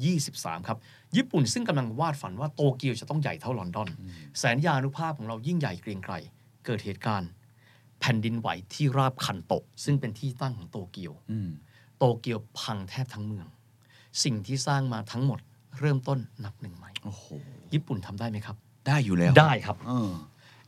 [0.03, 0.77] 1923 ครับ
[1.15, 3.89] ญี่ปุ่นซึ่งกำลังวาดฝันว่าโตเกียวจะต้องใหญ่เท่าลอนดอน
[4.39, 6.13] แสนยานุภาพของเรายิ่งใหญ่เกรียงไกร
[6.65, 7.29] เกิดเหตุการณ์
[7.99, 11.49] แผ่นดินไหวที่ราบคันโตะซึ่งเป็นที่ตั้งของโตเกียวอืม
[11.97, 13.47] โโตเกียวพังแทบทั้งเมือง
[14.23, 15.39] สิ่งที่สร้างมาทั้งหมด
[15.79, 17.25] เริ่มต้นนับหนึ่งใหม่โอ้โห
[17.73, 18.55] ญี่ปุ่นทำได้ไหมครับ
[18.87, 20.11] ได้อยู่แล้วได้ครับเออ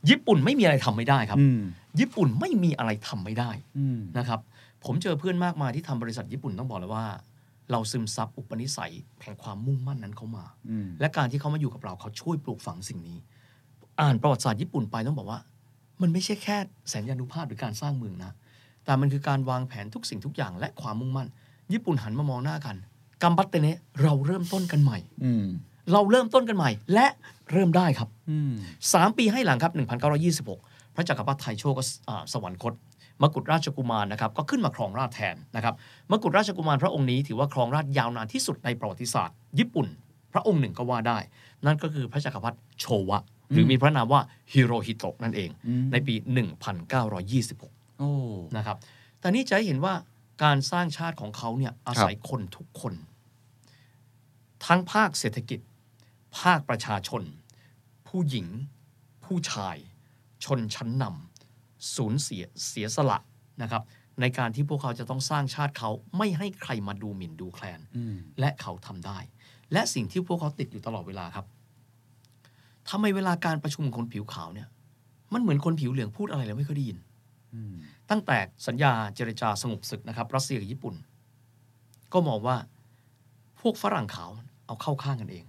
[0.08, 1.60] ญี่ปุ่นไม่มีอะไรทำไม่ได้ครับอืม
[2.00, 4.40] ญี่ปุ่นไม่มีอะไรทำไม่ได้อืมนะครับ
[4.84, 7.06] ผมเจอเพื่อนมากมายที่ทำบริษัทญี่ปุ่นต้องบอกเลยว่า
[7.70, 8.92] เราซึมซับอุปนิสัย
[9.22, 13.18] แห่งความมุ่งมั่นนั้นเขามาอืมและการที่เขามาอยู่กับเราเขาช่วยปลูกฝังสิ่งนี้
[14.00, 15.40] อ่านประวัติศาสตร์ญี่ปุ่นไปต้องบอกว่า
[16.02, 16.56] มันไม่ใช่แค่
[16.88, 18.32] แสนยานุภาพหรือการสร้างเมืองนะ
[18.84, 21.28] แต่มันคือการวางแผนทุกสิ่งทุกอย่างและความมุ่งมั่น
[21.72, 22.76] ญี่ปุ่นหันมามองหน้ากัน
[23.22, 25.46] กัมบัตเตเนะเราเริ่มต้นกันใหม่อืม
[25.92, 27.06] เราเริ่มต้นกันใหม่ และ
[27.52, 28.52] เริ่มได้ครับอืม
[28.92, 29.72] สามปีให้หลังครับ
[30.34, 32.72] 1926 พระจักรพรรดิไทยโชก็อ่าสวรรคต
[33.22, 35.74] มกุฎราชกุมารนะครับก็ขึ้นมาครองราชย์แทนนะครับ
[36.10, 39.86] มกุฎราชกุมารพระองค์นี้ถือว่าครองราชย์ยาวนานที่สุดในประวัติศาสตร์ญี่ปุ่น
[40.32, 41.18] พระองค์หนึ่งก็ว่าได้
[41.66, 43.22] นั่นก็คือพระจักรพรรดิโชวะ
[43.52, 44.20] หรือมีพระนามว่า
[44.52, 45.50] ฮิโรฮิโตะนั่นเอง
[45.92, 46.14] ในปี
[47.26, 48.10] 1926โอ้
[48.56, 48.76] นะครับ
[49.20, 49.94] แต่นี่จะให้เห็นว่า
[50.44, 52.94] การสร้างชาติของเขาเนี่ยอาศัยคนทุกคน
[54.66, 55.60] ทั้งภาคเศรษฐกิจ
[56.40, 57.22] ภาคประชาชน
[58.08, 58.46] ผู้หญิง
[59.24, 59.76] ผู้ชาย
[60.44, 61.33] ชนชั้นนำ
[61.96, 63.18] สูญเสียเสียสละ
[63.62, 63.82] นะครับ
[64.20, 69.18] ในการที่พวกเขาจะต้องสร้างชาติเขาไม่ให้ใครมาดูหมิ่นดูแคลนอืมและเขาทำได้
[69.72, 71.46] และสิ่งที่พวกเขาติดอยู่ตลอดเวลาครับ
[72.90, 74.68] ทำไมเวลาการประชุมคนผิวขาวเนี่ย
[75.32, 76.98] มันเหมือนคนผิวเหลืองพูดอะไรแล้วไม่เคอยได้ยิน
[77.54, 77.74] อืม
[78.10, 80.94] ตั้งแต่สัญญาเจรจาสงบศึกนะครับ รัสเซียกับญี่ปุ่น
[82.12, 82.56] ก็มองว่า
[83.60, 84.30] พวกฝรั่งขาว
[84.66, 85.44] เอาเข้าข้างกันเอง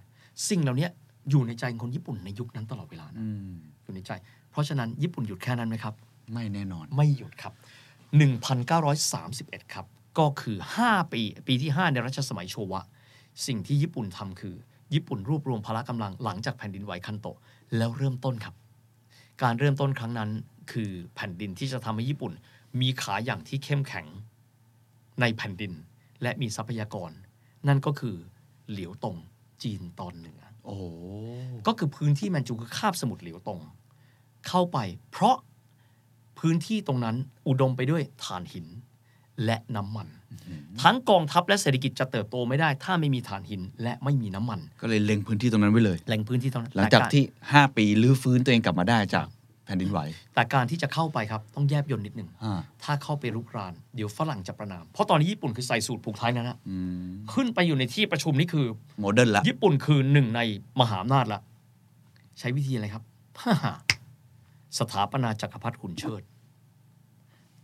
[0.48, 0.88] สิ่งเหล่านี้
[1.30, 4.12] อยู่ในใจของคนญี่ปุ่นในยุคนั้นตลอดเวลานะอืมอยู่ในใจ
[4.50, 5.94] เพราะฉะนั้นญี่ปุ่นหยุดแค่นั้นไหมครับ
[6.32, 7.54] ไม่แน่นอน ไม่หยุดครับ
[8.42, 9.86] 1931 ครับ
[10.18, 12.80] ก็คือ 5 ปี ปีที่ 5 ในรัชสมัยโชวะ
[13.46, 14.54] สิ่งที่ญี่ปุ่นทำคือ
[14.94, 17.36] ญี่ปุ่นรวบรวมพละกำลังหลังจากแผ่นดินไหวคันโตะ
[17.76, 18.54] แล้วเริ่มต้นครับ
[19.42, 20.30] การเริ่มต้นครั้งนั้น
[20.72, 22.32] คือแผ่นดินที่จะทำให้ญี่ปุ่น
[22.80, 24.06] มีขาอย่างที่เข้มแข็ง
[25.20, 25.72] ในแผ่นดิน
[26.22, 27.10] และมีทรัพยากร
[27.68, 28.16] นั่นก็คือ
[28.70, 29.16] เหลียวตง
[29.62, 30.76] จีนตอนเหนือโอ้
[31.66, 33.60] ก็คือพื้นที่แมนจูคือคาบสมุทรเหลียวตง
[34.48, 34.78] เข้าไป
[35.10, 35.36] เพราะ
[36.38, 37.16] พื้นที่ตรงนั้น
[37.48, 38.66] อุดมไปด้วยถ่านหิน
[39.44, 40.08] และน้ำมัน
[40.82, 49.26] ทั้งกองทัพและเศรษฐกิจจะเติบโตไม่ได้ ถ้าไม่มีถ่านหินและไม่มีน้ำมัน ก็เลยเล็งพื้นที่ตรงนั้นไว้เลยแหล่งพื้นที่ตรงนั้นหลังจากแต่รที่ 5 ปีลื้อฟื้นตัวเองกลับมาได้จาก
[49.64, 50.00] แผ่นดินไหว
[50.34, 58.66] แต่การที่จะเข้าไปครับต้องแยบยนต์นิดหนึ่งอ่าถ้าเข้าไปรุกราน เดี๋ยวฝรั่งจะประนาม เพราะตอนนี้ญี่ปุ่นคือใส่สูตรผูกไทยนะฮะอืมขึ้นไปอยู่ในที่ประชุมนี่คือ
[59.00, 60.40] modern ละญี่ปุ่นคือหนึ่งใน
[60.80, 61.40] มหาอำนาจละ
[62.38, 63.02] ใช้วิธีอะไรครับ
[64.78, 66.22] สถาปนาจักรพรรดิหุ่นเชิด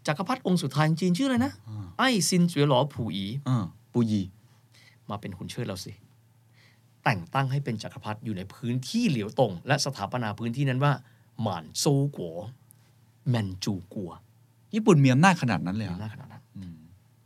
[0.06, 1.52] จักรพรรดิองค์สุดท้ายของจีนชื่ออะไรนะ
[1.98, 4.22] อ้ายซินเจวี๋ยหลัวผู่อี๋อ่าปูยี
[5.10, 5.92] มาเป็นหุ่นเชิดเราสิ
[7.04, 10.92] แต่งตั้งให้เป็นจักรพรรดิอยู่ในพื้นที่เหลียวตง และสถาปนาพื้นที่นั้นว่า
[11.42, 11.84] หมานโซ
[12.16, 12.38] กัว
[13.28, 14.10] แมนจูกัว
[14.74, 16.76] ญี่ปุ่นมีอำนาจขนาดนั้นเลยเหรมีอหน้าขนาดนั้นอืม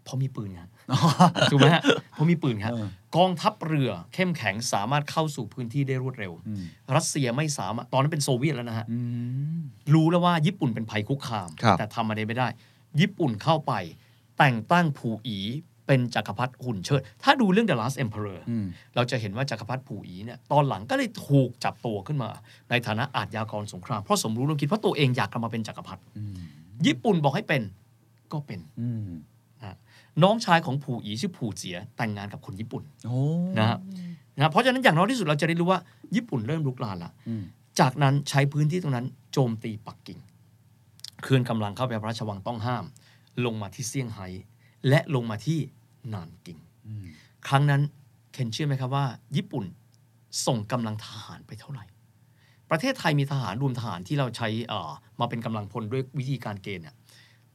[0.03, 0.71] เพราะมีปืนครับ
[1.51, 6.63] ถูกไหมฮะเพราะมีปืนครับเออกองทัพเรือเข้มแข็งสามารถเข้าสู่พื้นที่ได้รวดเร็วอืม
[6.97, 8.99] รัสเซียไม่สามารถตอนนั้นเป็นโซเวียตแล้วนะฮะอื
[9.59, 9.61] ม
[9.95, 12.49] รู้แล้วว่าญี่ปุ่นเป็นภัยคุกคามครับแต่ทำอะไรไม่ได้
[13.01, 13.73] ญี่ปุ่นเข้าไป
[14.39, 15.39] แต่งตั้งผู่อี
[15.87, 22.31] เป็นจักรพรรดิหุ่นเชิด ถ้าดูเรื่อง The Last Emperor อืมเราจะเห็นว่าจักรพรรดิผู่อีเนี่ยตอนหลังก็เลยถูกจับตัวขึ้นมา
[22.71, 26.37] ในฐานะอาชญากรสงคราม เพราะสมรู้ร่วมคิดเพราะตัวเองอยากกลับมาเป็นจักรพรรดิอืม
[26.87, 27.63] ญี่ปุ่นบอกให้เป็น
[28.33, 29.09] ก็เป็นอืม
[30.17, 33.19] นะน้องชายของผู่อีชื่อผู่เจียแต่งงานกับคนญี่ปุ่นโอ้
[33.59, 33.79] นะฮะ
[34.37, 35.81] นะเพราะฉะนั้นอย่างน้อยที่สุดเราจะได้รู้ว่า
[36.17, 37.45] ญี่ปุ่นเริ่มลุกลานละอืม
[37.81, 40.19] จากนั้นใช้พื้นที่ตรงนั้นโจมตีปักกิ่ง
[41.23, 42.85] เคลื่อนกำลังเข้าไปพระราชวังต้องห้าม
[43.45, 44.27] ลงมาที่เซี่ยงไฮ้
[44.89, 45.59] และลงมาที่
[46.13, 47.05] นานกิงอืม
[47.49, 47.83] ครั้งนั้น
[48.33, 49.65] เคนเชื่อไหมครับว่า ญี่ปุ่น
[50.47, 51.85] ส่งกำลังทหารไปเท่าไหร่
[52.71, 56.95] ประเทศไทยมีทหารรวมทหารที่เราใช้เอ่อมาเป็นกำลังพลด้วยวิธีการเกณฑ์เนี่ย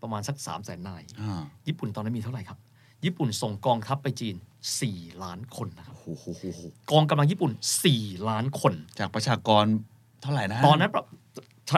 [0.01, 2.57] ประมาณสัก3ามแสนนายอ่าญี่ปุ่นตอนนั้นมีเท่าไหร่ครับ
[3.05, 4.35] ญี่ปุ่นส่งกองทัพไปจีน
[4.79, 6.61] 4 ล้านคนนะครับโอ้โหโหโห
[6.91, 7.51] กองกำลังญี่ปุ่น
[7.89, 9.65] 4 ล้านคน จากประชากร
[10.21, 11.05] เท่าไหร่นะ ตอนนั้นประ
[11.69, 11.77] ทะ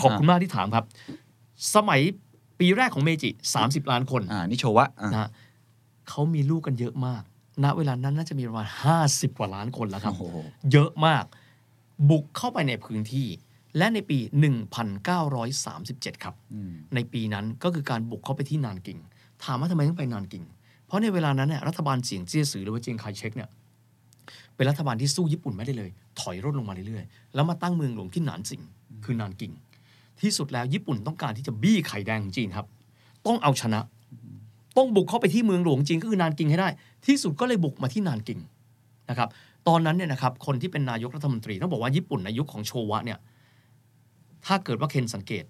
[0.00, 0.84] ขอบคุณมากที่ถามครับ
[1.74, 2.00] สมัย
[2.60, 5.30] ปีแรกของเมจิ 30 ล้านคน อ่านี่โชวะอ่านะ
[6.08, 7.22] เขามีลูกกันเยอะมาก
[7.64, 8.66] ณ เวลานั้นน่าจะมีประมาณ
[9.02, 10.36] 50 กว่าล้านคนแล้วครับโอ้โห
[10.72, 11.24] เยอะมาก
[12.10, 13.28] บุกเข้าไปในพื้นที่
[13.78, 14.18] และในปี
[15.00, 18.98] 1937 ครับอืมในปีนั้นก็คือการบุกเข้าไปที่นานกิง
[19.44, 20.44] ถามว่าทำไมต้องไปนานกิง
[20.86, 23.48] เพราะในเวลานั้นเนี่ยรัฐบาลเสียงเจี้ยสือหรือว่าเจียงไคเชกเนี่ย
[24.54, 28.62] เป็นรัฐบาลที่สู้ญี่ปุ่นไม่ได้เลย ถอยร่นลงมาเรื่อยๆ แล้วมาตั้งเมืองหลวงที่หนานสิง
[29.04, 29.52] คือนานกิง
[30.20, 32.66] ที่สุดแล้วญี่ปุ่นต้องการที่จะบี้ไข่แดงของจีนครับ
[33.26, 33.80] ต้องเอาชนะ
[34.76, 36.68] ต้องบุกเข้าไปที่เมืองหลวงจีนก็คือนานกิงให้ได้
[37.06, 38.40] ที่สุดก็เลยบุกมาที่นานกิง
[39.10, 39.28] นะครับ
[39.68, 43.18] ตอนนั้นเนี่ยนะครับคนที่เป็นนายกรัฐมนตรีต้องบอกว่าญี่ปุ่นในยุคของโชวะเนี่ย
[44.46, 45.44] ถ้าเกิดว่าเคนสังเกต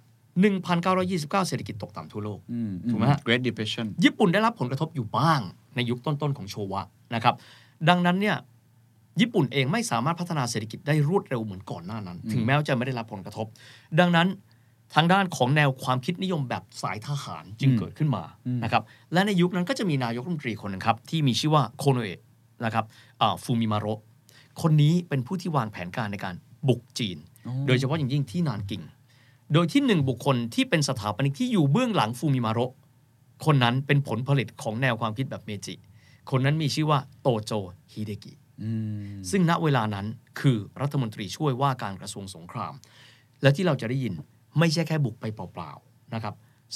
[0.70, 5.40] 1929 เศรษฐกิจตกต่ำทั่วโลกอืมถูกไหมฮะ Great Depression ญี่ปุ่นได้รับผลกระทบอยู่บ้าง
[5.76, 6.83] ในยุคต้น ๆ ของโชวะ
[7.14, 7.35] นะครับ
[7.88, 8.37] ดังนั้นเนี่ย
[9.20, 13.46] ญี่ปุ่นเองไม่สามารถพัฒนาเศรษฐกิจได้รวดเร็วเหมือนก่อนหน้านั้น ถึงแม้ว่าจะไม่ได้รับผลกระทบ
[14.00, 14.28] ดังนั้น
[14.94, 22.20] ทางด้านของแนวความคิดนิยมแบบสายทหารจึงอืมเกิดขึ้นมาอืมนะครับและในยุคนั้นก็จะมีนายกรัฐมนตรีคนหนึ่งครับ ที่มีชื่อว่าโคโนเอะ
[22.64, 22.85] นะครับ
[23.42, 23.87] ฟูมิมาโร
[24.62, 26.35] คนนี้เป็นผู้ที่วางแผนการในการ
[26.68, 27.18] บุกจีน
[27.66, 28.83] โดยเฉพาะอย่างยิ่งที่นานกิง
[29.52, 32.72] โดยที่หนึ่งบุคคลที่เป็นสถาปนิกที่อยู่เบื้องหลังฟูมิมาโระ
[33.44, 35.74] คนนั้นเป็นผลผลิตของแนวความคิดแบบเมจิ
[36.31, 37.52] คนนั้นมีชื่อว่าโตโจ
[37.92, 38.70] ฮิเดกิอื
[39.12, 40.07] มซึ่งณเวลานั้น
[40.40, 42.74] คือรัฐมนตรีช่วยว่าการกระทรวงสงคราม
[43.42, 44.14] และที่เราจะได้ยิน
[44.59, 46.35] ไม่ใช่แค่บุกไปเปล่าๆนะครับ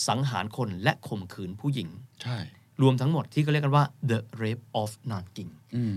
[0.09, 1.89] สังหารคนและข่มขืนผู้หญิง
[2.23, 2.39] ใช่
[2.83, 5.95] รวมทั้งหมดที่เขาเรียกกันว่า the rape of Nanking อืม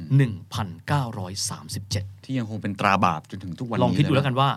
[1.27, 4.49] 1937 ที่ยังคงเป็นตราบาปจนถึงทุกวันนี้ลองคิดดูเยะแล้วกันว่า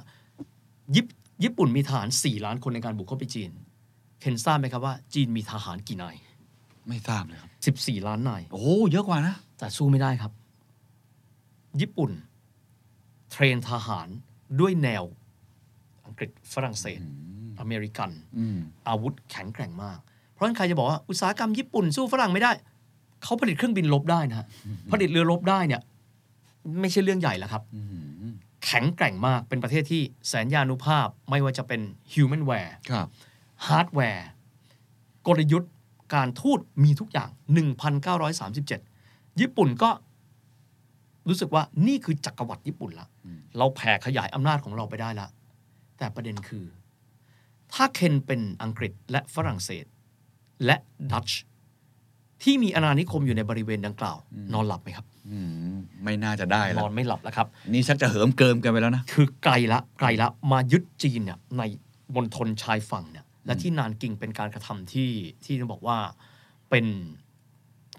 [0.97, 3.51] ญี่ปุ่นญี่ปุ่นมีทหาร 4 ล้านคนในการบุกเข้าไปจีน
[4.21, 6.17] เคนทราบไหมครับว่าจีนมีทหารกี่นาย
[6.89, 10.33] ไม่ทราบเลยครับ 14 ล้านนาย โอ้เยอะกว่านะ แต่สู้ไม่ได้ครับ
[11.81, 12.11] ญี่ปุ่น
[13.31, 14.09] เทรนทหาร
[14.61, 15.05] ด้วยแนว
[16.07, 17.01] อังกฤษฝรั่งเศส
[17.61, 18.59] อเมริกันอืม
[18.89, 20.12] อาวุธแข็งแกร่งมากเพ
[20.43, 22.53] ราะฉะนั้นใครจะบอกว่าอุตสาหกรรมญี่ปุ่นสู้ฝรั่งไม่ได้
[23.23, 24.47] เขาผลิตเครื่องบินรบได้นะฮะ
[24.93, 25.81] ผลิตเรือรบได้เนี่ย
[26.81, 27.81] ไม่ใช่เรื่องใหญ่แล้วครับอื
[28.31, 28.33] ม
[28.65, 31.81] แข็งแกร่งมากเป็นประเทศที่แสนยานุภาพไม่ว่าจะเป็น
[32.13, 33.07] human w a r e ครับ
[33.67, 34.29] ฮาร์ดแวร์
[35.27, 35.73] กลยุทธ์
[36.15, 37.31] การทูตมีทุกอย่าง
[38.55, 39.91] 1937 ญี่ปุ่นก็
[41.29, 43.07] รู้สึกว่านี่คือจักรวรรดิญี่ปุ่นละ
[43.59, 45.29] เราแผ่ขยายอำนาจของเราไปได้ละ
[45.99, 46.65] แต่ประเด็นคือ
[47.73, 49.85] ถ้าเคนเป็นอังกฤษและฝรั่งเศส
[50.65, 50.77] และ
[51.13, 51.43] ดัตช์
[52.43, 54.17] ที่มีอาณานิคมอยู่ในบริเวณดังกล่าว
[54.55, 55.39] นอนหลับไหมครับอื
[55.75, 61.63] มไม่น่าจะได้นแล้วอนไม่หลับแล้วครับ นี่ชักจะเหิมเกิมกันไปแล้วนะ คือไกลละไกลละมายึดจีนเนี่ยใน
[62.15, 65.11] บนทนชายฝั่งเนี่ยและที่นานกิงเป็นการกระทำที่
[65.45, 65.97] ที่ต้องบอกว่า
[66.71, 66.87] เป็น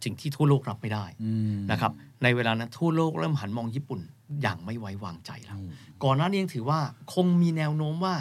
[0.04, 1.92] สิ่งที่ทั่วโลกรับไม่ได้อืมนะครับ
[2.24, 4.00] ในเวลานั้นทั่วโลกเริ่มหันมองญี่ปุ่น
[4.42, 5.70] อย่างไม่ไว้วางใจแล้วอืม
[6.04, 6.80] ก่อนหน้านี้ยังถือว่า
[7.14, 8.16] คงมีแนวโน้มว่า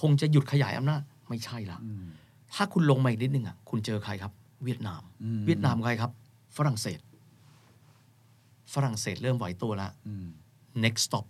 [0.00, 2.04] คงจะหยุดขยายอำนาจไม่ใช่ละอืม
[2.54, 4.32] ถ้าคุณลงมาอีกนิดนึงอะคุณเจอใครครับ
[4.64, 6.10] เวียดนามอืมเวียดนามใครครับ
[6.56, 7.00] ฝรั่งเศส
[8.74, 10.26] ฝรั่งเศสเริ่มไหวตัวแล้วอืม
[10.84, 11.26] next stop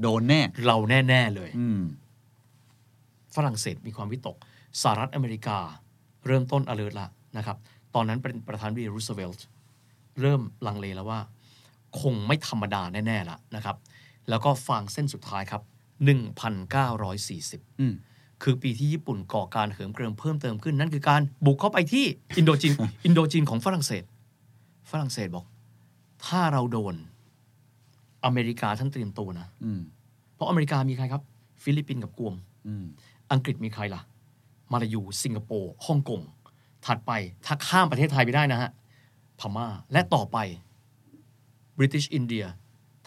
[0.00, 0.76] โดนแน่ เรา
[1.08, 1.80] แน่ ๆ เลยอืม
[3.34, 4.36] ฝรั่งเศสมีความวิตก
[4.82, 5.58] สหรัฐอเมริกา
[6.26, 7.56] เริ่มต้น alert ละนะครับ
[7.94, 9.46] ตอนนั้นเป็นประธานาธิบดีรูสเวลต์
[10.20, 11.20] เริ่มลังเลแล้วว่า
[12.00, 13.76] คงไม่ธรรมดาแน่ ๆละนะครับ
[14.28, 15.62] แล้วก็ฟางเส้นสุดท้ายครับ
[16.90, 17.94] 1940อืม
[18.42, 22.04] คือปีที่ญี่ปุ่นก่อการเหิมเกริมเพิ่มเติมขึ้นนั่นคือการบุกเข้าไปที่
[22.38, 22.72] อินโดจีน
[23.04, 24.04] อินโดจีนของฝรั่งเศส
[24.90, 25.44] ฝรั่งเศสบอก
[26.26, 26.94] ถ้าเราโดน
[28.24, 29.80] อเมริกาท่านเตรียมตัวนะอืม
[30.34, 31.22] เพราะอเมริกามีใครครับ
[31.62, 32.34] ฟิลิปปินส์กับกวม
[32.66, 32.84] อืม
[33.32, 34.00] อังกฤษมีใครล่ะ
[34.72, 36.20] มาลายูสิงคโปร์ฮ่องกง
[36.86, 37.12] ถัดไป
[37.46, 38.70] ถ้าข้ามประเทศไทยไปได้นะฮะ
[39.40, 40.38] พม่าและต่อไป
[41.76, 42.44] บริ t ิชอินเดีย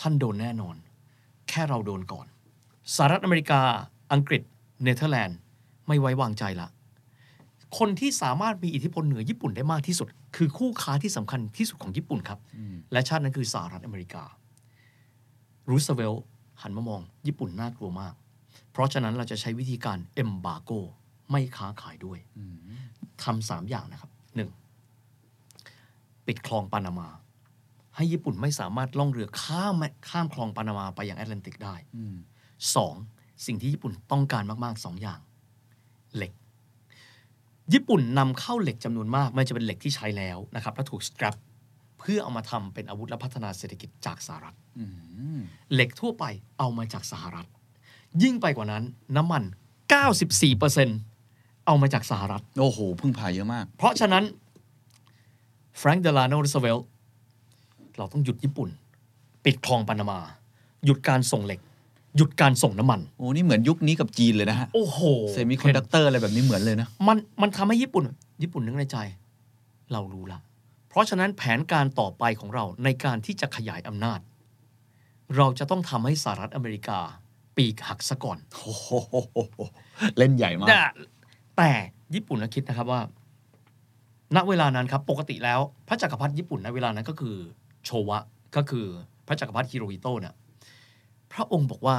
[0.02, 0.76] ท่านโดนแน่นอน
[1.50, 2.26] แค่เราโดนก่อน
[2.96, 3.62] สหรัฐอเมริกา
[4.14, 4.42] อังกฤษ
[4.84, 5.38] เนเธอร์แลนด์
[5.88, 6.70] ไม่ไว้วางใจละ
[7.78, 14.24] คนที่สามารถมีอิทธิพลเหนือญี่ปุ่นได้มากที่สุด คือคู่ค้าที่สำคัญที่สุดของญี่ปุ่นครับอืมและชาตินั้นคือสหรัฐอเมริกา
[15.70, 16.24] รูสเวลต์
[16.62, 18.14] หันมามองญี่ปุ่นน่ากลัวมาก
[18.72, 20.72] เพราะฉะนั้นเราจะใช้วิธีการ embargo
[21.32, 22.56] ไม่ค้าขายด้วยอืม
[23.24, 24.50] ทำสามอย่างนะครับหนึ่ง
[26.26, 27.08] ปิดคลองปานามา
[27.96, 29.76] ให้ญี่ปุ่นไม่สามารถล่องเรือข้าม
[30.10, 32.16] ข้ามคลองปานามาไปยังแอตแลนติกได้อืม
[32.76, 32.96] สอง
[33.46, 35.20] สิ่งที่ญี่ปุ่นต้องการมากๆสองอย่าง
[36.16, 36.32] เหล็ก
[37.74, 41.36] ญี่ปุ่นนำเข้าเหล็กจำนวนมากไม่ว่าจะเป็นเหล็กที่ใช้แล้วนะครับและถูกสครับ
[42.00, 44.86] เพื่อเอามาทำเป็นอาวุธและพัฒนาเศรษฐกิจจากสหรัฐอื
[45.38, 45.40] ม
[45.74, 46.26] เหล็กทั่วไป
[46.60, 47.48] เอามาจากสหรัฐ
[48.24, 48.84] ยิ่งไปกว่านั้น
[49.18, 49.44] น้ำมัน
[50.76, 54.24] 94%เอามาจากสหรัฐ โอ้โห พึ่งพาเยอะมาก เพราะฉะนั้น
[55.78, 56.88] แฟรงค์เดลาโนรูสเวลต์
[57.98, 58.70] เราต้องหยุดญี่ปุ่น
[59.46, 60.20] ปิดคลองปานามา
[60.86, 61.60] หยุดการส่งเหล็ก
[62.18, 65.00] หยุดการส่งน้ำมัน โอ้นี่เหมือนยุคนี้กับจีนเลยนะฮะ โอ้โห
[65.32, 68.04] เซมิคอนดักเตอร์อะไรแบบนี้เหมือนเลยนะ มันมันทำให้ญี่ปุ่น
[68.42, 68.98] ญี่ปุ่นนึกในใจ
[69.92, 70.40] เรารู้ละ
[70.90, 74.20] เพราะฉะนั้นแผนการต่อไปของเราในการที่จะขยายอำนาจ
[75.36, 77.00] เราจะต้องทำให้สหรัฐอเมริกา
[77.56, 78.88] ปีกหักซะก่อนโอ้โห
[80.18, 80.82] เล่นใหญ่มากแต่
[81.58, 81.72] แต่
[82.16, 83.02] ญี่ปุ่นนะคิดนะครับว่า
[84.36, 87.36] ณเวลานั้นครับ ปกติแล้ว พระจักรพรรดิญี่ปุ่นในเวลานั้นก็คือ
[87.86, 88.20] โชวะ
[88.56, 88.86] ก็คือ
[89.28, 90.47] พระจักรพรรดิฮิโรฮิโตะเนี่ยพ
[91.40, 91.96] ระองค์บอกว่า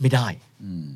[0.00, 0.26] ไม่ได้
[0.64, 0.88] อืม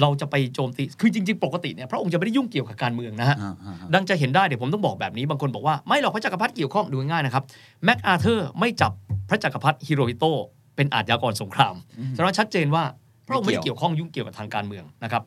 [0.00, 7.44] เราจะไปโจมตีคือจริง ๆ ปกติเนี่ยพระองค์จะไม่ได้ยุ่งเกี่ยวกับการเมืองนะฮะอ่าอ่าอ่าดังจะเห็นได้เดี๋ยวผมต้องบอกแบบนี้บางคนบอกว่าไม่หรอกพระจักรพรรดิเกี่ยวข้องดูง่ายๆนะครับ
[7.84, 8.92] แม็กอาเธอร์ไม่จับ
[9.28, 10.40] พระจักรพรรดิฮิโรฮิโตะ
[10.76, 11.74] เป็นอาชญากรสงคราม
[12.10, 12.84] แสดงว่าชัดเจนว่า
[13.26, 15.22] พระองค์ไม่ได้เกี่ยวข้องยุ่งเกี่ยวกับทางการเมืองนะครับ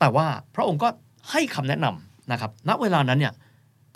[0.00, 0.88] แต่ว่าพระองค์ก็
[1.30, 3.32] ให้คำแนะนำนะครับ ณเวลานั้นเนี่ย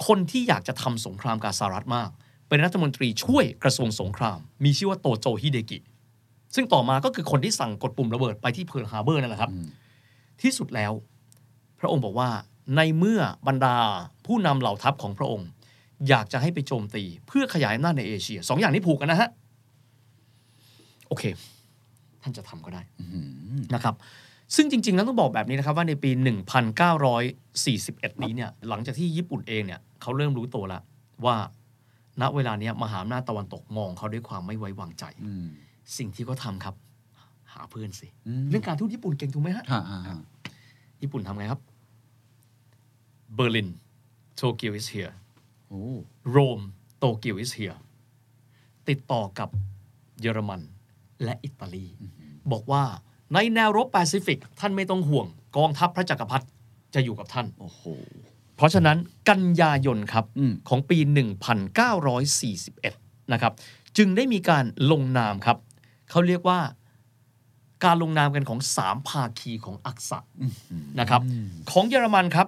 [0.07, 2.11] คนที่อยากจะทำสงครามกับสหรัฐมาก
[2.49, 5.79] เป็นรัฐมนตรีช่วยกระทรวงสงคราม มีชื่อว่าโตโจฮิเดกิ
[6.57, 9.51] ซึ่งต่อมาก็คือคนที่สั่งกดปุ่มระเบิดไปที่เพิร์ลฮาร์เบอร์นั่นแหละครับ
[10.43, 10.93] ที่สุดแล้ว
[11.81, 12.29] พระองค์บอกว่า
[12.77, 13.77] ในเมื่อบรรดา
[14.27, 15.49] ผู้นำเหล่าทัพของพระองค์
[16.09, 19.31] อยากจะให้ไปโจมตี เพื่อขยายอำนาจในเอเชียสองอย่างนี้ผูกกันนะฮะ
[21.09, 21.25] โอเค
[22.23, 22.83] ท่านจะทำก็ได้
[23.75, 23.95] นะครับ
[24.57, 26.11] ซึ่งจริงๆแล้วต้องบอกแบบนี้นะครับ ว่าในปี
[27.37, 30.83] 1941 นี้เนี่ย หลังจากที่ญี่ปุ่นเองเนี่ยเขาเริ่มรู้ตัวแล้ว
[31.25, 31.37] ว่า
[32.21, 35.49] ณเวลาเนี้ยมหาอำนาจตะวันตกมองเขาด้วยความไม่ไว้วางใจอืม
[35.97, 36.75] สิ่งที่เขาทำครับ
[37.53, 40.17] หาเพื่อนสิอืมเรื่องการทูตญี่ปุ่นเก่งถูกไหมฮะฮะฮะฮะ
[41.03, 41.61] ญี่ปุ่นทำไงครับ
[43.35, 43.69] เบอร์ลิน
[44.37, 45.15] โตเกียว is here
[45.69, 45.83] โอ้
[46.31, 46.61] โรม
[46.99, 47.79] โตเกียว is here
[48.89, 49.49] ติดต่อกับ
[50.21, 50.61] เยอรมัน
[51.25, 51.87] และอิตาลี
[52.53, 52.85] บอกว่า
[53.35, 56.47] ในแนวรบแปซิฟิก ท่านไม่ต้องห่วง กองทัพพระจักรพรรดิ
[56.95, 57.83] จะอยู่กับท่านโอ้โห
[58.57, 58.97] เพราะฉะนั้น
[59.29, 60.99] กันยายนครับอืมของปี
[61.95, 63.53] 1941 นะครับ
[63.97, 65.57] จึงได้มีการลงนามครับ
[66.11, 66.59] เขาเรียกว่า
[67.85, 70.19] การลงนามกันของสามภาคีของอักษะ
[71.01, 71.23] นะครับ
[71.71, 72.47] ของเยอรมันครับ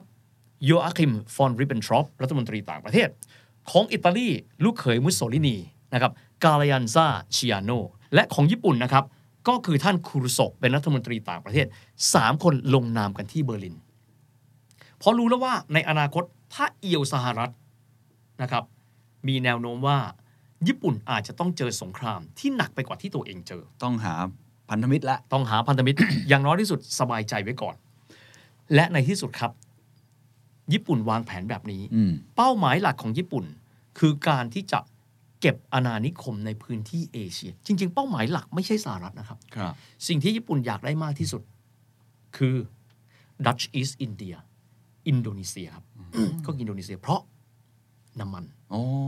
[0.64, 3.08] โยอาคิมฟอนริบเบนทรอปรัฐมนตรีต่างประเทศ
[3.70, 4.28] ของอิตาลี
[4.64, 5.56] ลูกเขยมุสโสลินี
[5.94, 6.12] นะครับ
[6.44, 7.70] กาลยันซาชิอาโน
[8.14, 9.04] และของญี่ปุ่นนะครับ
[9.48, 11.66] ก็คือท่านคูรุโซะเป็นรัฐมนตรีต่างประเทศ
[12.04, 13.76] 3 คนลงนามกันที่เบอร์ลิน
[14.98, 17.52] เพราะรู้แล้วว่าในอนาคตถ้าเอียวสหรัฐ
[18.42, 18.64] นะครับ
[19.28, 19.98] มีแนวโน้มว่า
[20.66, 24.14] ญี่ปุ่นอาจจะต้องเจอสงครามที่หนักไปกว่าที่ตัวเองเจอ ต้องหา
[24.70, 27.74] พันธมิตรละ ต้องหาพันธมิตร อย่างน้อยที่สุดสบายใจไว้ก่อน
[28.74, 29.52] และในที่สุดครับ
[30.72, 33.44] ญี่ปุ่นวางแผนแบบนี้ อืม เป้าหมายหลักของญี่ปุ่น
[33.98, 34.80] คือการที่จะ
[35.40, 39.72] เก็บอาณานิคมในพื้นที่เอเชีย จริง ๆ เป้าหมายหลักไม่ใช่สหรัฐนะครับ ครับ
[40.08, 41.42] สิ่งที่ญี่ปุ่นอยากได้มากที่สุด
[42.36, 42.56] คือ
[43.46, 44.36] Dutch East India
[45.08, 45.84] อินโดนีเซียครับ
[46.44, 47.20] ก็อินโดนีเซียเพราะ
[48.20, 48.57] น้ำมันโอ้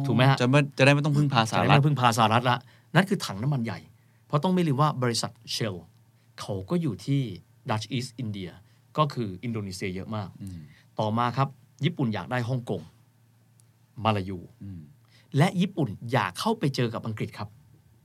[0.06, 2.56] ถูกไหมฮะจะไม่จะได้ไม่ต้องพึ่งพาสจะหได้รัฐไม่พึ่งพาสหรัฐละ
[2.94, 3.78] นั่นคือถังน้ำมันใหญ่
[4.26, 5.74] เพราะต้องไม่ลืมว่าบริษัทเชล
[6.40, 7.20] เขาก็อยู่ที่
[7.68, 8.50] Dutch East India
[8.98, 10.28] ก็คืออินโดนีเซียเยอะมาก
[10.98, 11.48] ต่อมาครับ
[11.84, 12.82] ญี่ปุ่นอยากได้ฮ่องกง
[14.04, 14.38] มาลายู
[15.38, 17.48] และญี่ปุ่นอยากเข้าไปเจอกับอังกฤษครับ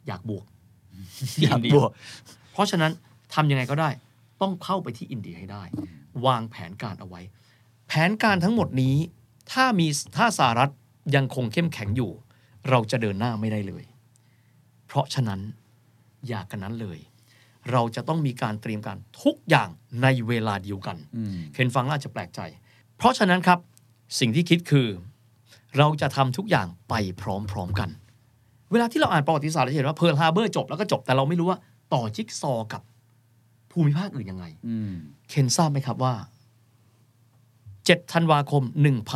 [0.08, 0.46] อยากบวก
[1.36, 1.92] ที่อยากอินเดียบวก
[2.54, 2.92] เพราะฉะนั้น
[3.34, 3.90] ทำยังไงก็ได้
[4.42, 5.64] ต้องเข้าไปที่อินเดียให้ได้
[6.26, 7.22] วางแผนการเอาไว้
[7.88, 8.96] แผนการทั้งหมดนี้
[9.52, 9.88] ถ้ามี
[10.18, 10.72] ถ้าสหรัฐ
[11.16, 12.12] ยังคงเข้มแข็งอยู่
[12.70, 13.84] เราจะเดินหน้าไม่ได้เลย
[14.86, 15.40] เพราะฉะนั้น
[16.28, 17.00] อย่ากระนั้นเลย
[17.72, 19.70] เราจะต้องมีการเตรียมการทุกอย่าง
[20.02, 22.40] ในเวลาเดียวกันอืมเคนฟังแล้วอาจจะแปลกใจ
[22.98, 23.60] เพราะฉะนั้นครับ
[24.20, 24.88] สิ่งที่คิดคือ
[25.78, 27.24] เราจะทำทุกอย่างไปพ
[27.56, 27.90] ร้อมๆกัน
[28.72, 31.60] เวลาที่เราอ่านประวัติศาสตร์เราจะเห็นว่าเพิร์ลฮาร์เบอร์จบแล้วก็จบแต่เราไม่รู้ว่า
[31.94, 32.82] ต่อจิ๊กซอว์กับ
[33.72, 34.94] ภูมิภาคอื่นยังไงอืม
[35.30, 36.14] เคนทราบไหมครับว่า
[37.88, 38.64] 7ธันวาคม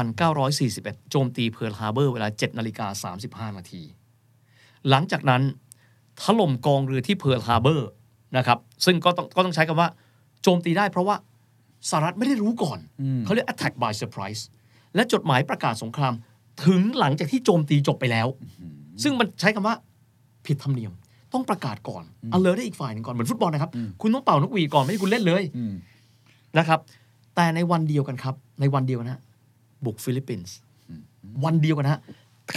[0.09, 3.11] 1941 โจมตีเพิร์ลฮาร์เบอร์เวลา7นาฬิกา
[3.49, 3.81] 35 นาที
[4.89, 5.41] หลังจากนั้น
[6.21, 7.89] ถล่มกองเรือที่เพิร์ลฮาร์เบอร์
[8.37, 9.89] นะครับซึ่งก็ต้องก็ต้องใช้คำว่า
[10.43, 11.15] โจมตีได้เพราะว่า
[11.89, 12.79] สหรัฐไม่ได้รู้ก่อน
[13.25, 14.41] เขาเรียก attack by surprise
[14.95, 16.13] และจดหมายประกาศสงคราม
[16.65, 18.27] ถึงหลังจากที่โจมตีจบไปแล้ว
[19.03, 19.75] ซึ่งมันใช้คำว่า
[20.45, 20.93] ผิดธรรมเนียม
[21.33, 22.03] ต้องประกาศก่อน
[22.35, 25.73] alert ได้อีกฝ่ายหนึ่งก่อน เหมือนฟุตบอลนะครับ คุณต้องเป่านกหวีดก่อน ไม่ใช่คุณเล่นเลยอืม
[26.57, 26.79] นะครับ
[27.35, 29.21] แต่ในวันเดียวกันครับ ในวันเดียวกันฮะ
[29.85, 30.55] บุกฟิลิปปินส์
[31.43, 31.99] วันเดียวกันฮะ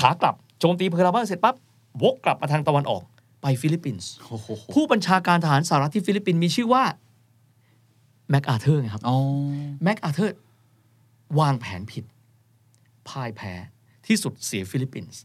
[0.01, 1.55] ขากลับโจมตีเพิร์ลฮาร์เบอร์เสร็จปั๊บ
[2.03, 3.03] วกกลับมาทางตะวันออก
[3.43, 6.85] ไปฟิลิปปินส์โอ้โหผู้บัญชาการทหารสหรัฐที่ฟิลิปปินส์มีชื่อว่า
[8.31, 9.17] แม็กอาเธอร์ไงครับอ๋อ
[9.83, 10.37] แม็กอาเธอร์
[11.41, 12.05] วางแผนผิด
[13.09, 13.53] พ่ายแพ้
[14.07, 15.21] ที่สุดเสียฟิลิปปินส์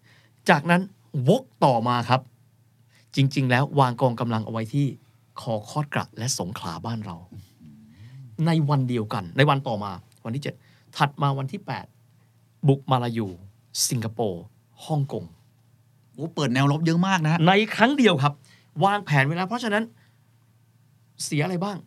[0.50, 0.82] จากนั้น
[1.30, 2.22] วกต่อมาครับ
[3.16, 4.86] จริง ๆ แล้ววางกองกำลังเอาไว้ที่
[5.42, 7.16] คอคอดกระและสงขลาบ้านเรา
[8.46, 9.92] ในวันเดียวกัน ในวันต่อมา
[10.26, 10.67] วันที่7
[10.98, 11.62] ถัดมาวันที่
[12.14, 13.28] 8 บุกมาลายู
[13.90, 14.44] สิงคโปร์
[14.86, 15.26] ฮ่องกง
[16.14, 18.34] โอ้เปิดแนวรบเยอะมากนะ ในครั้งเดียวครับ
[18.86, 19.84] วางแผนไว้แล้วเพราะฉะนั้น
[21.24, 21.78] เสียอะไรบ้าง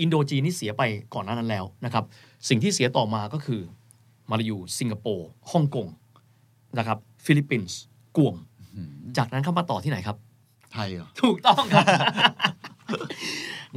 [0.00, 0.82] อินโดจีนนี่เสียไป
[1.14, 2.04] ก่อนหน้านั้นแล้วนะครับ
[2.48, 3.60] สิ่งที่เสียต่อมาก็คือ
[4.30, 5.86] มาลายู สิงคโปร์ฮ่องกง
[6.78, 7.78] นะครับ ฟิลิปปินส์
[8.16, 8.36] กวม
[9.16, 10.16] จากนั้นเข้ามาต่อที่ไหนครับ
[10.72, 11.86] ไทยเหรอ ถูกต้องครับ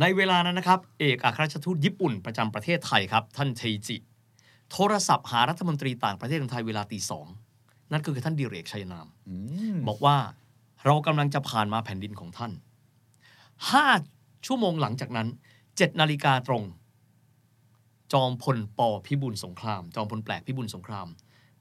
[0.02, 3.98] ในเวลานั้นนะครับ เอกอัครราชทูตญี่ปุ่นประจำประเทศไทยครับ ท่านเทจิ
[4.74, 7.28] โทรศัพท์หารัฐมนตรีต่างประเทศของไทยเวลาตีสอง
[7.92, 9.36] นั่นก็คือท่านดิเรกชัยนามอื
[9.76, 10.18] มบอกว่า
[10.86, 12.52] เรากำลังจะผ่านมาแผ่นดินของท่าน
[13.72, 13.86] ห้า
[14.46, 15.28] ชั่วโมงหลังจากนั้น
[15.78, 16.64] เจ็ดนาฬิกาตรง
[18.14, 21.08] จอมพลปพิบูลสงคราม จอมพลแปลกพิบูลสงคราม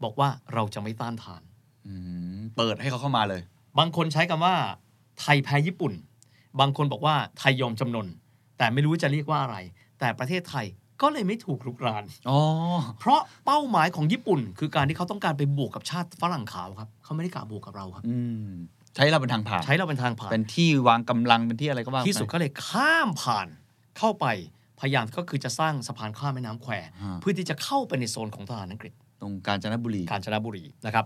[0.03, 1.43] บอกว่าเราจะไม่ต้านทาน
[1.87, 1.95] อื
[2.39, 3.43] มเปิดให้เขาเข้ามาเลย
[3.79, 4.57] บางคนใช้คำว่า
[5.21, 5.93] ไทยแพ้ญี่ปุ่น
[6.61, 8.07] บางคนบอกว่าไทยยอมจำนน
[8.59, 9.57] แต่ไม่รู้จะเรียกว่าอะไร
[9.99, 10.67] แต่ประเทศไทย
[11.03, 12.41] ก็เลยไม่ถูกลุกรานอ๋อ
[13.01, 18.51] เพราะเป้าหมายของญี่ปุ่น คือการที่เขาต้องการไปบวกกับชาติฝรั่งขาวครับเขาไม่ได้กะบวกกับเราครับอืม
[18.95, 23.49] ใช้เราเป็นทางผ่าน ใช้เราเป็นทางผ่าน เป็นที่วางกำลังเป็นที่อะไรก็ว่าไปที่สุดก็เลยข้ามผ่าน
[23.99, 24.27] เข้าไป
[24.81, 26.73] พยายามก็คือจะสร้างสะพานข้ามแม่น้ำแคว
[27.03, 31.05] ฮะเพื่อที่จะเข้าไปในโซนของทหารอังกฤษ ตรงกาญจนบุรีกาญจนบุรีนะครับ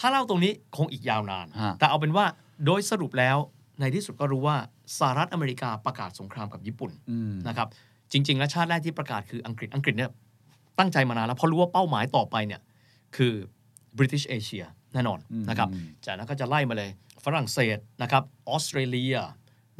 [0.00, 2.24] ถ้าเล่าตรงนี้คงอีกยาวนานฮะแต่เอาเป็นว่า
[2.66, 3.36] โดยสรุปแล้ว
[3.80, 4.56] ในที่สุดก็รู้ว่า
[4.98, 7.68] สหรัฐอเมริกาประกาศสงครามกับญี่ปุ่นอืมนะครับ
[8.14, 10.10] จริง ๆ แล้วชาติแรกที่ประกาศคืออังกฤษอังกฤษเนี่ย
[10.78, 12.60] ตั้งใจมานานแล้วเพราะรู้ว่าเป้าหมายต่อไปเนี่ย
[13.16, 13.32] คือ
[13.98, 16.90] British Asia แน่นอนอืมนะครับอืมจากนั้นก็จะไล่มาเลย
[17.24, 19.14] ฝรั่งเศสนะครับออสเตรเลีย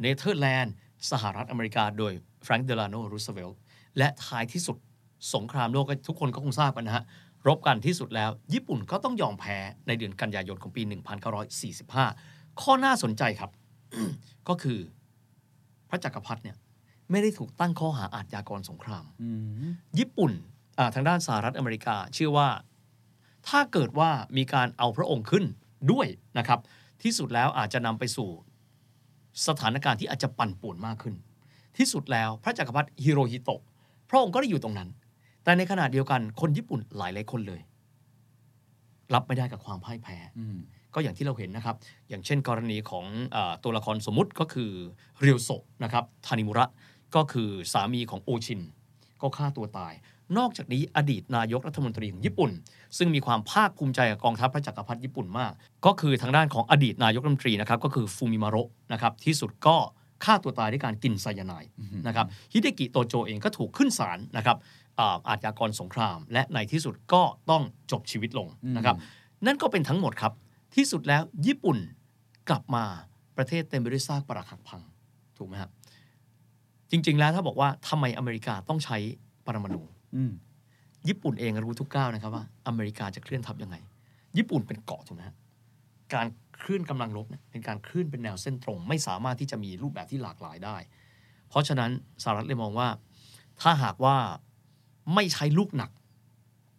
[0.01, 0.73] เนเธอร์แลนด์
[1.11, 2.13] สหรัฐอเมริกา โดย
[2.43, 3.59] แฟรงค์เดลาโนรูสเวลต์
[3.97, 4.77] และท้ายที่สุด
[5.35, 7.03] สงครามโลกก็ทุกคนก็คงทราบกันนะฮะ
[7.47, 9.57] รบกันที่สุดแล้ว ญี่ปุ่นก็ต้องยอมแพ้
[9.87, 10.81] ในเดือนกันยายนของปี
[11.91, 13.51] 1945 ข้อน่าสนใจครับ
[14.47, 14.79] ก็คือ
[15.89, 16.57] พระจักรพรรดิเนี่ย
[17.11, 19.29] ไม่ได้ถูกตั้งข้อหาอาชญากรสงครามอื
[19.67, 20.31] มญี่ปุ่น
[20.77, 22.49] อ่าทางด้านสหรัฐอเมริกาเชื่อว่า
[23.47, 25.45] ถ้าเกิดว่ามีการเอาพระองค์ขึ้น
[25.91, 26.59] ด้วยนะครับ
[27.03, 28.29] ที่สุดแล้วอาจจะนำไปสู่
[29.47, 31.15] สถานการณ์ที่อาจจะปั่นป่วนมากขึ้น
[31.77, 33.61] ที่สุดแล้วพระจักรพรรดิฮิโรฮิโตะ
[34.09, 34.89] พระองค์ก็ได้อยู่ตรงนั้น
[35.43, 37.61] แต่ในขณะเดียวกันคนญี่ปุ่นหลายหลายๆคนเลย
[39.13, 40.57] รับไม่ได้กับความพ่ายแพ้อืม
[40.93, 41.75] ก็อย่างที่เราเห็นนะครับ
[42.09, 44.71] อย่างเช่นกรณีของเออตัวละครสมมุติก็คือ
[45.19, 46.65] เรียวโซะนะครับทานิมุระ
[47.15, 48.61] ก็คือสามีของโอชิน
[49.21, 49.93] ก็ฆ่าตัวตาย
[50.37, 52.51] นอกจากนี้อดีตนายกรัฐมนตรีของญี่ปุ่น
[52.97, 55.51] ซึ่งมีความภาคภูมิใจกับกองทัพพระจักรพรรดิญี่ปุ่นมาก
[55.85, 59.75] ก็คือทางด้านของอดีตนายกรัฐมนตรีนะครับก็คือฟูมิมาโระนะครับที่สุดก็
[60.23, 61.69] ฆ่าตัวตายด้วยการกินไซยาไนด์
[62.07, 64.57] นะครับฮิเดกิโตโจเองก็ถูกขึ้นศาลนะครับ
[64.99, 68.47] อาอาชญากรสงคราม และในที่สุดก็ต้องจบชีวิตลง
[68.77, 68.95] นะครับ
[69.45, 70.33] นั่นก็เป็นทั้งหมดครับ
[70.75, 71.77] ที่สุดแล้วญี่ปุ่น
[72.49, 72.83] กลับมา
[73.37, 74.81] ประเทศเต็มไปด้วยซากปรักหักพัง
[75.37, 75.71] ถูกไหมครับ
[76.91, 78.97] จริง ๆ แล้วถ้าบอกว่าทำไมอเมริกาต้องใช้
[79.45, 79.81] ปรมาณู
[80.15, 80.31] อืม
[81.07, 83.75] ญี่ปุ่นเองรู้ทุกก้าวนะครับว่า อเมริกาจะเคลื่อนทัพยังไง
[84.37, 85.35] ญี่ปุ่นเป็นเกาะถูกไหมฮะ
[86.13, 86.27] การ
[86.57, 90.77] เคลื่อนกำลังรบเนี่ยเป็นการเคลื่อนเป็นแนวเส้นตรง ไม่สามารถที่จะมีรูปแบบที่หลากหลายได้
[91.49, 91.91] เพราะฉะนั้น
[92.23, 92.87] สหรัฐเลยมองว่า
[93.61, 94.15] ถ้าหากว่า
[95.13, 95.91] ไม่ใช้ลูกหนัก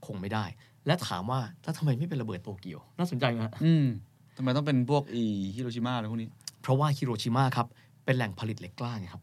[0.07, 0.45] คงไม่ได้
[0.87, 3.87] และถามว่าถ้าทำไมไม่เป็นระเบิดโตเกียว น่าสนใจไหมฮะอืม
[4.37, 5.23] ทำไมต้องเป็นพวกอี
[5.55, 6.29] ฮิโรชิมาอะไรพวกนี้
[6.63, 7.67] เพราะว่าฮิโรชิมาครับ
[8.05, 9.23] เป็นแหล่งผลิตเหล็กกล้าไงครับ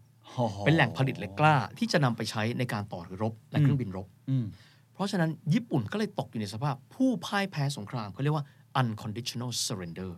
[0.65, 4.45] เป็นแหล่งผลิตเหล็กกล้า ที่จะนำไปใช้ในการต่อเรือรบและเครื่องบินรบอืม
[4.93, 8.45] เพราะฉะนั้นญี่ปุ่นก็เลยตกอยู่ในสภาพผู้พ่ายแพ้สงครามเขาเรียกว่า
[8.79, 10.11] unconditional surrender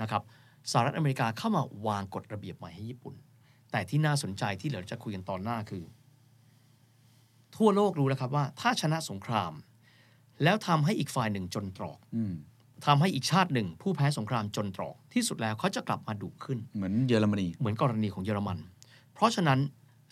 [0.00, 0.22] นะครับ
[0.70, 3.14] สหรัฐอเมริกาเข้ามาวางกฎระเบียบใหม่ให้ญี่ปุ่น
[3.72, 5.84] แต่ที่น่าสนใจที่เดี๋ยวจะคุยกันตอนหน้าคือ
[7.56, 9.52] ทั่วโลกรู้แล้วครับว่า ถ้าชนะสงคราม
[10.42, 12.34] แล้วทำให้อีกฝ่ายหนึ่งจนตรอกอืม
[12.86, 18.58] ทำให้อีกชาติหนึ่ง ผู้แพ้สงครามจนตรอก ที่สุดแล้วเขาจะกลับมาดุขึ้น เหมือนเยอรมนี เหมือนกรณีของเยอรมัน
[19.16, 19.60] เพราะฉะนั้น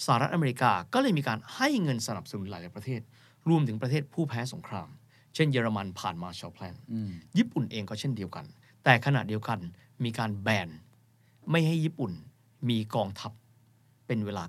[0.05, 3.01] สหรัฐอเมริกาก็เลยมีการให้เงินสนับสนุนหลายๆประเทศ
[3.49, 4.89] รวมถึงประเทศผู้แพ้สงคราม
[5.35, 8.45] เช่นเยอรมันผ่านมาช a l แพลนอืมญี่ปุ่นเองก็เช่นเดียวกัน
[8.85, 9.59] แต่ขณะเดียวกัน
[10.05, 10.69] มีการแบน
[11.51, 12.13] ไม่ให้ญี่ปุ่น
[12.69, 13.33] มีกองทัพ
[14.07, 14.45] เป็นเวลา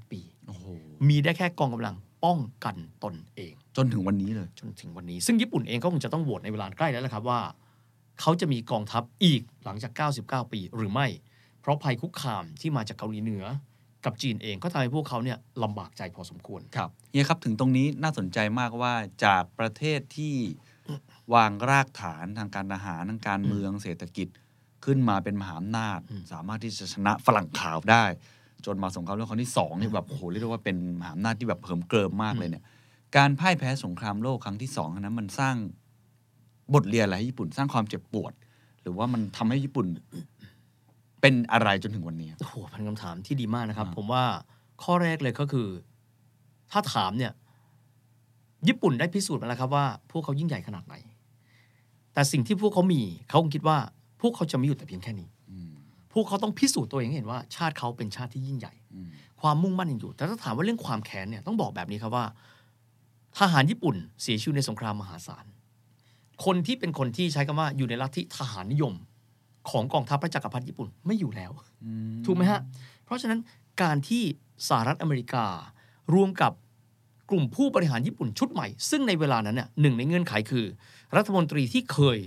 [0.00, 0.64] 99 ปีโอ้โห
[1.08, 7.40] มีได้แค่กองกำลังป้องกันตนเอง จนถึงวันนี้เลย จนถึงวันนี้ ซึ่งญี่ปุ่นเองก็คงจะต้องโหวตในเวลาใกล้แล้วละครับว่า
[8.20, 9.92] เขาจะมีกองทัพอีกหลังจาก
[10.22, 11.06] 99 ปีหรือไม่
[11.62, 13.44] เพราะภัยคุกคามที่มาจากเกาหลีเหนือ
[14.04, 18.94] กับจีนเองก็ทำให้พวกเขาเนี่ยลำบากใจพอสมควรครับเฮียครับถึงตรงนี้น่าสนใจมากว่า
[19.24, 20.34] จากประเทศที่
[21.34, 24.28] วางรากฐานทางการทหารทางการเมืองเศรษฐกิจ
[24.84, 28.04] ขึ้นมาเป็นมหาอำนาจอืมสามารถที่จะชนะฝรั่งขาวได้
[28.66, 32.64] จนมาสงครามโลกครั้งที่สองนี่แบบโอ้โหเรียกได้ว่าเป็นมหาอำนาจที่แบบเหิมเกริมมากเลยเนี่ย
[33.16, 35.56] การพ่ายแพ้สงครามโลกครั้งที่สองอันนั้นมันสร้าง
[36.74, 38.32] บทเรียนอะไรให้ญี่ปุ่นสร้างความเจ็บปวด
[38.82, 39.86] หรือว่ามันทำให้ญี่ปุ่น
[41.22, 44.24] เป็นอะไรจนถึงวันนี้ครับโอ้โหเป็นคำถามที่ดีมากนะครับอ่าผมว่า
[44.82, 45.68] ข้อแรกเลยก็คือ
[46.70, 47.32] ถ้าถามเนี่ย
[48.68, 50.94] ญี่ปุ่นได้พิสูจน์มาแล้วครับว่า พวกเขายิ่งใหญ่ขนาดไหน
[52.14, 53.76] แต่สิ่งที่พวกเขามีเขาคงคิดว่า
[54.20, 55.70] พวกเขาจะไม่อยู่แต่เพียงแค่นี้อืม
[56.12, 59.08] พวกเขาต้องพิสูจน์ตัวเองให้เห็นว่า ชาติเขาเป็นชาติที่ยิ่งใหญ่อืม
[59.40, 62.24] ความมุ่งมั่นยังอยู่ แต่ถ้าถามว่าเรื่องความแค้นเนี่ยต้องบอกแบบนี้ครับว่า
[63.38, 65.44] ทหารญี่ปุ่นเสียชีวิตในสงครามมหาศาล
[66.44, 68.94] คนที่เป็นคนที่ใช้คำว่าอยู่ในลัทธิทหารนิยม
[69.70, 71.52] ของกองทัพพระจักรพรรดิญี่ปุ่นไม่อยู่แล้ว
[71.84, 72.60] อืมถูกไหมฮะ
[73.04, 73.40] เพราะฉะนั้น
[73.82, 74.22] การที่
[74.68, 75.46] สหรัฐอเมริกา
[76.14, 76.52] รวมกับ
[77.30, 80.64] กลุ่มผู้บริหารญี่ปุ่นชุดใหม่ ซึ่งในเวลานั้นเนี่ยหนึ่งในเงื่อนไขคือ
[81.16, 82.18] รัฐมนตรีที่เคย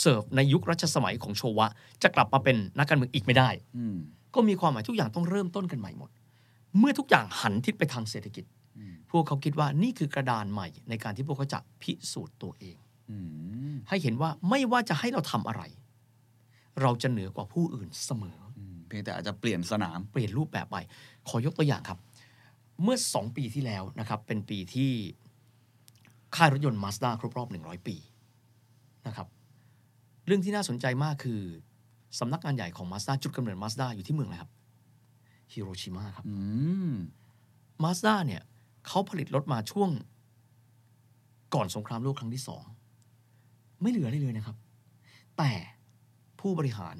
[0.00, 1.66] เสิร์ฟในยุครัชสมัยของโชวะ
[2.02, 3.96] จะกลับมาเป็นนักการเมืองอีกไม่ได้อืม
[4.34, 6.10] ก็มีความหมายทุกอย่างต้องเริ่มต้นกันใหม่หมด
[6.78, 8.44] เมื่อทุกอย่างหันทิศไปทางเศรษฐกิจ
[8.78, 12.76] อืมพวกเขาคิดว่านี่คือกระดานใหม่ ในการที่พวกเขาจะพิสูจน์ตัวเอง
[13.10, 13.16] อื
[13.72, 15.62] มให้เห็นว่าไม่ว่าจะให้เราทำอะไร
[16.82, 20.76] เราจะเหนือกว่าผู้อื่นเสมออืมเพียงแต่อาจจะเปลี่ยนสนาม เปลี่ยนรูปแบบไป
[21.28, 21.98] ขอยกตัวอย่างครับ
[22.82, 24.90] เมื่อสองปีที่แล้วนะครับ เป็นปีที่
[26.36, 27.96] ค่ายรถยนต์มาสด้าครบรอบ 100 ปี
[29.06, 29.26] นะครับ
[30.26, 31.40] เรื่องที่น่าสนใจมากคือ
[32.18, 34.50] สำนักงานใหญ่ของมาสด้าจุดกำเนิดมาสด้าอยู่ที่เมืองอะไรครับ
[35.52, 36.34] ฮิโรชิมาครับอื
[36.90, 36.94] ม
[37.82, 38.42] มาสด้าเนี่ย
[38.86, 39.90] เขาผลิตรถมาช่วง
[41.54, 42.64] ก่อนสงครามโลกครั้งที่สอง
[43.80, 44.56] ไม่เหลืออะไรเลยนะครับ
[45.38, 45.50] แต่
[46.44, 46.96] ผู้บริหาร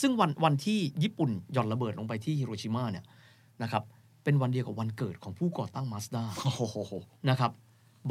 [0.00, 3.04] ซึ่งวันวันที่ญี่ปุ่นหย่อนระเบิดลงไปที่ฮิโรชิมาเนี่ย
[3.62, 3.82] นะครับ
[4.24, 6.92] เป็นวันเดียวกับวันเกิดของผู้ก่อตั้งมาสด้าโอ้โห
[7.30, 7.50] นะครับ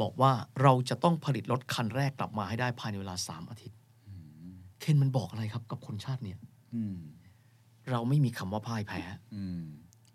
[0.00, 3.78] บอกว่าเราจะต้องผลิตรถคันแรกกลับมาให้ได้ภายในเวลาสามอาทิตย์
[4.80, 6.38] เคนมันบอกอะไรครับกับคนชาติเนี่ย
[6.74, 6.96] อืม
[7.90, 9.02] เราไม่มีคำว่าพ่ายแพ้
[9.34, 9.62] อืม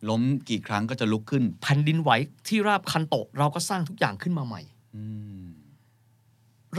[0.09, 2.11] ล้มกี่ครั้งก็จะลุกขึ้นแผ่นดินไหว
[2.47, 4.61] ที่ราบคันโตะเราก็สร้างทุกอย่างขึ้นมาใหม่
[4.95, 5.03] อื
[5.43, 5.47] ม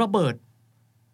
[0.01, 0.35] ระเบิด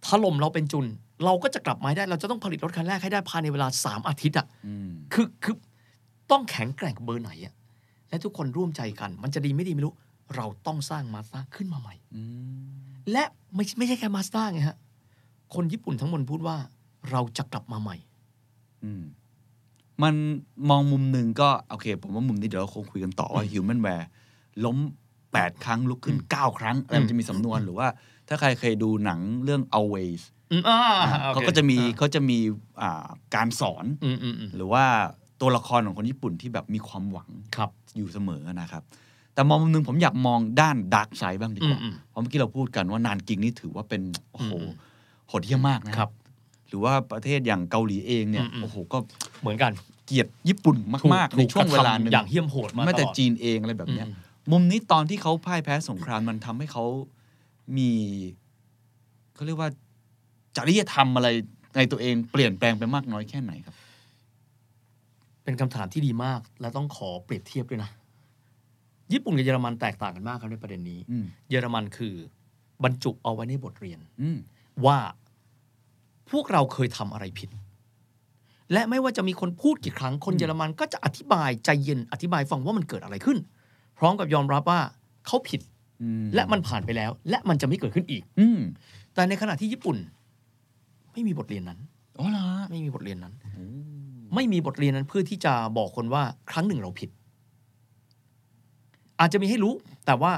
[0.06, 0.86] ถล่มเราเป็นจุน
[1.24, 5.56] เราก็จะกลับมาให้ได้เราจะต้องผลิตรถคันแรกให้ได้ภายในเวลาสามอาทิตย์อะอืมคือคือ
[6.30, 7.54] ต้องแข็งแกร่งเบอร์ไหนอะ
[8.08, 9.94] และทุกคนร่วมใจกัน มันจะดีไม่ดีไม่รู้
[10.36, 12.22] เราต้องสร้างมาสด้าขึ้นมาใหม่อื
[12.86, 14.76] มและไม่ไม่ใช่แค่มาสด้าไงฮะ
[15.54, 16.56] คนญี่ปุ่นทั้งหมดพูดว่า
[17.10, 17.96] เราจะกลับมาใหม่
[18.84, 19.02] อืม
[20.02, 20.14] มัน
[20.70, 24.06] มองมุมหนึ่งก็ โอเค ผมว่ามุมนี้เดี๋ยวเราคงคุยกันต่อว่า Human w a r e
[24.64, 24.78] ล้ม
[25.32, 27.88] แปดครั้งลุกขึ้นเก้าครั้ง อะไรมันจะมีสำนวนหรือว่า
[28.28, 30.35] ถ้าใครเคยดูหนังเรื่อง Always อืมอ่า
[31.34, 32.38] เขาก็จะมีเขาจะมี
[32.82, 34.84] อ่าการสอนอืมอืมอืมหรือว่า
[35.40, 38.82] ตัวละครของคนญี่ปุ่นที่แบบมีความหวังครับอยู่เสมอนะครับ
[39.34, 44.70] แต่มองมุมหนึ่งผมอยากมองด้านดาร์กไซด์บ้างดีกว่าอืมอืมเพราะเมื่อกี้เราพูดกันว่านานกิงนี่ถือว่าเป็นโอ้โหอืม
[45.28, 46.10] โหดเยี่ยมมากนะครับ
[46.68, 48.98] หรือว่าประเทศอย่างเกาหลีเองเนี่ยอืมอืมโอ้โหก็
[49.40, 49.72] เหมือนกัน
[50.06, 50.76] เกลียดญี่ปุ่น
[51.14, 54.14] มากๆในช่วงเวลาหนึ่งอย่างเหี้ยมโหดมาไม่แต่ตลอดจีนเองอะไรแบบเนี้ยอืม
[54.52, 56.84] มุมนี้ตอนที่เขาพ่ายแพ้สงครามมันทำให้เขา
[57.76, 57.90] มี
[59.34, 59.70] เขาเรียกว่า
[60.56, 61.28] จริยธรรมอะไร
[61.76, 63.74] ในตัวเองเปลี่ยนแปลงไปมากน้อยแค่ไหนครับ
[65.44, 67.90] เป็นคำถามที่ดีมาก และต้องขอเปรียบเทียบด้วยนะ
[69.12, 72.14] ญี่ปุ่นกับเยอรมันแตกต่างกันมากครับในประเด็นนี้อืมเยอรมันคือ
[72.84, 74.38] บรรจุเอาไว้ในบทเรียนอืม
[74.86, 74.98] ว่า
[76.30, 77.50] พวกเราเคยทำอะไรผิด
[78.72, 83.38] และไม่ว่าจะมีคนพูดกี่ครั้งคนเยอรมันก็จะอธิบายใจเย็นอธิบายฟังว่ามันเกิดอะไรขึ้น
[83.98, 84.80] พร้อมกับยอมรับว่า
[85.26, 85.60] เขาผิด
[86.02, 88.58] อืมและมันผ่านไปแล้ว และมันจะไม่เกิดขึ้นอีกอืม
[89.14, 89.96] แต่ในขณะที่ญี่ปุ่น
[91.16, 91.78] ไม่มีบทเรียนนั้น
[92.18, 93.66] อ๋อเหรอไม่มีบทเรียนนั้นโอ้
[94.34, 97.10] ไม่มีบทเรียนนั้นเพื่อที่จะบอกคนว่าครั้งหนึ่งเราผิด
[99.20, 99.72] อาจจะมีให้รู้
[100.06, 100.32] แต่ว่า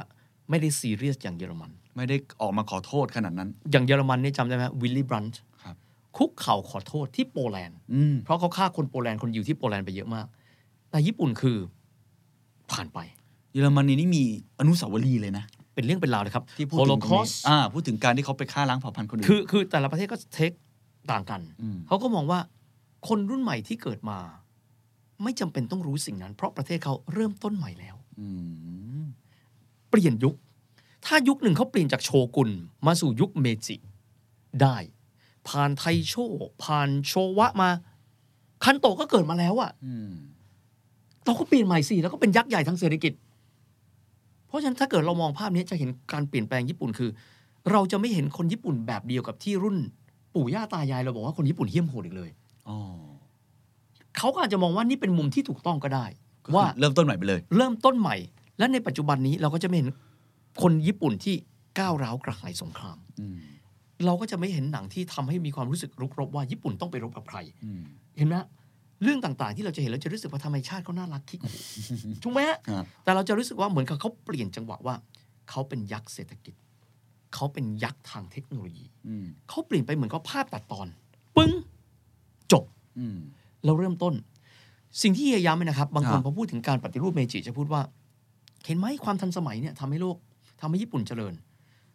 [0.51, 5.77] ไม่ได้ซีเรียสอย่างเยอรมัน ไม่ได้ออกมาขอโทษขนาดนั้น อย่างเยอรมันเนี่ยจำได้ไหมวิลลี่บรันต์ครับ
[6.17, 10.27] คุกเข่าขอโทษที่โปแลนด์อืมเพราะเขาฆ่าคนโปแลนด์คนยิวที่โปแลนด์ไปเยอะมาก
[10.91, 11.57] แต่ญี่ปุ่นคือ
[12.73, 12.99] ผ่านไป
[13.53, 14.23] เยอรมนีนี่มี
[14.61, 20.53] อนุสาวรีย์เลยนะ เป็นเรื่องเป็นราวเลยครับที่พูดถึงตรงนี้สอ่าพูดถึงการที่เขาไปฆ่าล้างเผ่าพันธุ์คนอื่นคือคือแต่ละประเทศก็ take
[21.13, 21.41] ต่างกัน
[21.75, 22.41] มเขาก็มองว่า
[23.09, 24.19] คนรุ่นใหม่ที่เกิดมา
[25.23, 28.29] ไม่จำเป็นต้องรู้สิ่งนั้น เพราะประเทศเขาเริ่มต้นใหม่แล้วอื
[29.03, 29.05] ม
[29.91, 30.35] เปลี่ยนยุค
[31.07, 32.51] ถ้ายุคหนึ่งเขาเปลี่ยนจากโชกุน
[32.87, 33.77] มาสู่ยุคเมจิ
[34.63, 34.77] ได้
[35.49, 36.15] ผ่านไทโช
[36.63, 37.71] ผ่านโชวะมา
[38.65, 40.13] คันโตะก็เกิดมาแล้วอะอืม
[41.25, 43.13] เราก็เปลี่ยนใหม่สิแล้วก็เป็นยักษ์ใหญ่ทางเศรษฐกิจ
[44.47, 47.11] เพราะฉะนั้นถ้าเกิดเรามองภาพนี้จะเห็นการเปลี่ยนแปลงญี่ปุ่นคือ
[47.71, 49.77] เราจะไม่เห็นคนญี่ปุ่นแบบเดียวกับที่รุ่น
[50.35, 52.31] ปู่ย่าตายายเราบอกว่าคนญี่ปุ่นเหี้ยมโหดอีกเลย
[52.69, 52.79] อ๋อ
[54.19, 56.07] เขาก็อาจจะมองว่านี่เป็นมุมที่ถูกต้องก็ได้
[56.45, 58.17] ก็คือว่าเริ่มต้นใหม่ไปเลย เริ่มต้นใหม่
[58.59, 59.89] และในปัจจุบันนี้เราก็จะไม่เห็น
[60.63, 61.35] คนญี่ปุ่นที่
[61.79, 63.37] ก้าวร้าวกระหายสงครามอืม
[64.07, 67.83] เราก็จะไม่เห็นหนังที่ทำให้มีความรู้สึกรุกรบว่าญี่ปุ่นต้องไปรบกับใครอืม
[68.19, 68.47] เห็นไหมฮะ
[69.03, 71.51] เรื่องต่างๆ ที่เราจะเห็นเราจะรู้สึกว่าธรรมชาติเขาน่ารักคิกคู
[72.23, 74.95] ถูกไหมฮะครับแต่เราจะรู้สึกว่าเหมือนกับเขาเปลี่ยนจังหวะว่า
[75.51, 76.55] เขาเป็นยักษ์เศรษฐกิจ
[77.35, 80.87] เขาเป็นยักษ์ทางเทคโนโลยีอืมเขาเปลี่ยนไปเหมือนกับภาพตัดตอน
[81.37, 81.53] ปึ้ง
[82.53, 82.65] จบ
[82.99, 83.19] อืม
[83.65, 84.15] เราเริ่มต้น
[85.03, 87.83] สิ่งที่เฮียย้ำเลยนะครับ บางคนครับพอพูดถึงการปฏิรูปเมจิจะพูดว่า
[88.67, 90.17] เห็นไหมความทันสมัยเนี่ยทำให้โลก
[90.61, 91.35] ทำให้ญี่ปุ่นเจริญ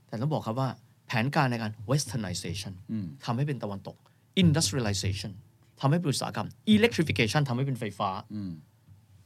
[0.07, 0.69] แต่ต้องบอกครับว่า
[1.07, 3.97] แผนการในการ westernization อืมทำให้เป็นตะวันตก
[4.41, 5.31] industrialization
[5.79, 8.51] ทำให้เป็นอุตสาหกรรม electrification ทำให้เป็นไฟฟ้าอืม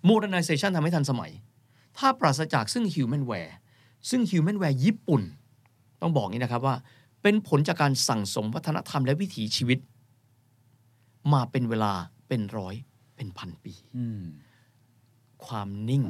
[0.09, 1.31] modernization ทำให้ทันสมัย
[1.97, 3.51] ถ้าปราศจากซึ่ง humanware
[4.09, 5.21] ซึ่ง humanware ญี่ปุ่น
[6.01, 6.75] ต้องบอกนี้นะครับว่า
[7.21, 9.79] เป็นผลจากการสั่งสมวัฒนธรรมและวิถีชีวิต
[11.33, 11.93] มาเป็นเวลา
[12.27, 12.75] เป็นร้อย
[13.15, 14.23] เป็นพันปีอืม
[15.45, 16.03] ความนิ่ง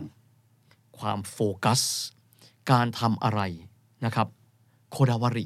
[1.00, 1.82] ความโฟกัส
[2.72, 3.42] การทำอะไร
[4.06, 4.28] นะครับ
[4.92, 5.46] โคดาวาริ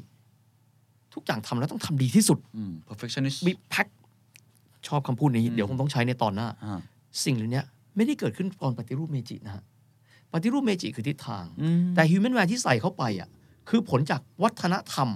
[1.14, 3.86] ทุกอย่างทำแล้วต้องทำดีที่สุดอืม perfectionist มีแพ็ค
[4.86, 6.80] ชอบคำพูดนี้ เดี๋ยวคงต้องใช้ในตอนหน้าอ่า
[7.24, 7.62] สิ่งเหล่านี้
[7.96, 9.64] ไม่ได้เกิดขึ้นตอนปฏิรูปเมจินะฮะ
[10.32, 13.28] ปฏิรูปเมจิคือทิศทางอืมแต่ humanware ที่ใส่เข้าไปอะ
[13.68, 15.08] คือผลจากวัฒนธรรม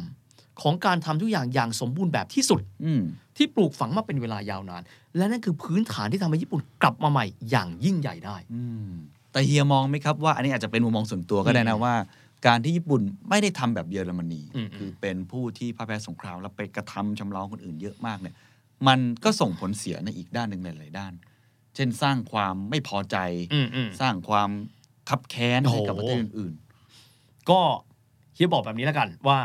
[0.62, 3.02] ของการทำทุกอย่างอย่างสมบูรณ์แบบที่สุดอืม
[3.36, 4.82] ที่ปลูกฝังมาเป็นเวลายาวนาน
[5.16, 8.90] และนั่นคือพื้นฐานที่ทำให้ญี่ปุ่นกลับมาใหม่อย่างยิ่งใหญ่ได้อืม
[9.32, 11.94] แต่เฮียมองไหมครับว่าอันนี้อาจจะเป็นมุมมองส่วนตัวก็ได้นะว่า
[12.46, 18.34] การที่ญี่ปุ่นไม่ได้ทำแบบเยอรมนีอืมคือเป็นผู้ที่พ่ายแพ้สงครามแล้วไปกระทำชำเราคนอื่นเยอะมากเนี่ย
[18.86, 21.12] มันก็ส่งผลเสียในอีกด้านหนึ่งหลายๆด้าน
[21.74, 23.16] เช่นสร้างความไม่พอใจ
[23.54, 24.50] อืมอืมสร้างความ
[25.08, 26.54] คับแค้นให้กับโอ้ปโหระเทศอื่น
[27.50, 27.60] ก็
[28.36, 29.38] เฮียบอกแบบนี้แล้วกันว่า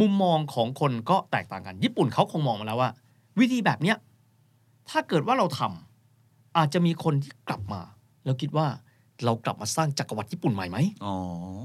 [0.00, 2.90] มุมมองของคนก็แตกต่างกัน ญี่ปุ่นเขาคงมองมาแล้วว่า
[3.40, 3.96] วิธีแบบเนี้ย
[4.90, 7.80] ถ้าเกิดว่าเราทำอาจจะมีคนที่กลับมา
[8.24, 8.66] แล้วคิดว่า
[9.24, 11.14] เรากลับมาสร้างจักรวรรดิญี่ปุ่นใหม่ไหมๆอ๋อ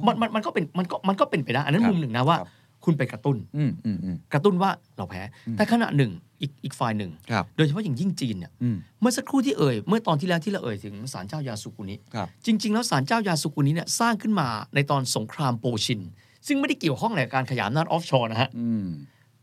[0.07, 2.37] มันมันมันก็เป็นมันก็มันก็เป็นไปได้ อันนั้นครับมุมหนึ่งนะว่า
[2.79, 6.11] ครับคุณไปกระตุ้นอืมอืมอืมกระตุ้นว่าเราแพ้อืมแต่ขณะหนึ่ง
[6.41, 16.01] อีกอีกฝ่ายหนึ่งครับโดยเฉพาะอย่างยิ่งจีนเนี่ยอืมเมื่อสักครู่ที่เอ่ย เมื่อตอนที่แล้วที่เราเอ่ยถึงศาลเจ้ายาสุกุนิครับจริง ๆ แล้วศาลเจ้ายาสุกุนิเนี่ยสร้างขึ้นมาในตอนสงครามโปชิน
[16.47, 18.87] ซึ่งไม่ได้เกี่ยวข้องอะไรกับการขยายอำนาจ offshore นะฮะอืม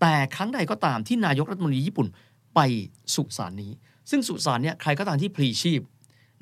[0.01, 2.07] แต่ครั้งใดก็ตามที่นายกรัฐมนตรีญี่ปุ่น
[2.55, 2.61] ไป
[3.15, 3.73] สุสานนี้
[4.11, 5.81] ซึ่งสุสานเนี่ยใครก็ตามที่พลีชีพ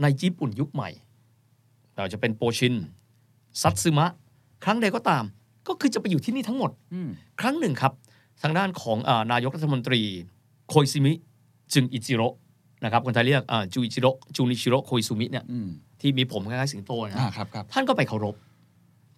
[0.03, 0.91] ในญี่ปุ่นยุคใหม่
[1.97, 2.75] เราจะเป็นโปชิน
[3.63, 4.07] ซัตซึมะ
[4.65, 5.25] ครั้งใดก็ตาม
[5.69, 7.09] ก็คือจะไปอยู่ที่นี่ทั้งหมดอืม
[7.41, 7.93] ครั้งหนึ่งครับ
[8.43, 10.01] ทางด้านของอานายกรัฐมนตรี
[10.69, 11.13] โคยซิมิ
[11.75, 12.29] จึงอิจิโร่
[12.85, 15.69] นะครับคนไทยเรียกอ่าจูอิจิโร่จูนิชิโร่โคยซุมิเนี่ยอืม
[16.01, 18.35] ที่มีผมคล้ายๆสิงโตนะอ่าครับครับท่านก็ไปเคารพ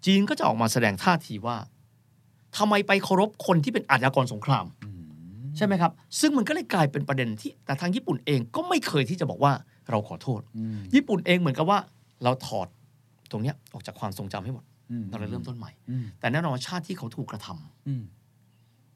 [0.05, 1.57] จีนก็จะออกมาแสดงท่าทีว่า
[2.57, 5.03] ทำไมไปเคารพคนที่เป็นอาชญากรสงครามอืม
[5.57, 9.53] ใช่ไหมครับ ซึ่งมันก็เลยกลายเป็นประเด็นที่แต่ทางญี่ปุ่นเองก็ไม่เคยที่จะบอกว่า
[9.90, 11.78] เราขอโทษอืมญี่ปุ่นเองเหมือนกับว่า
[12.24, 12.68] เราถอด
[13.30, 14.76] ตรงเนี้ยออกจากความทรงจำให้หมดอืม
[15.11, 18.03] เราเลยเริ่มต้นใหม่อืมแต่แน่นอนว่าชาติที่เขาถูกกระทำอืม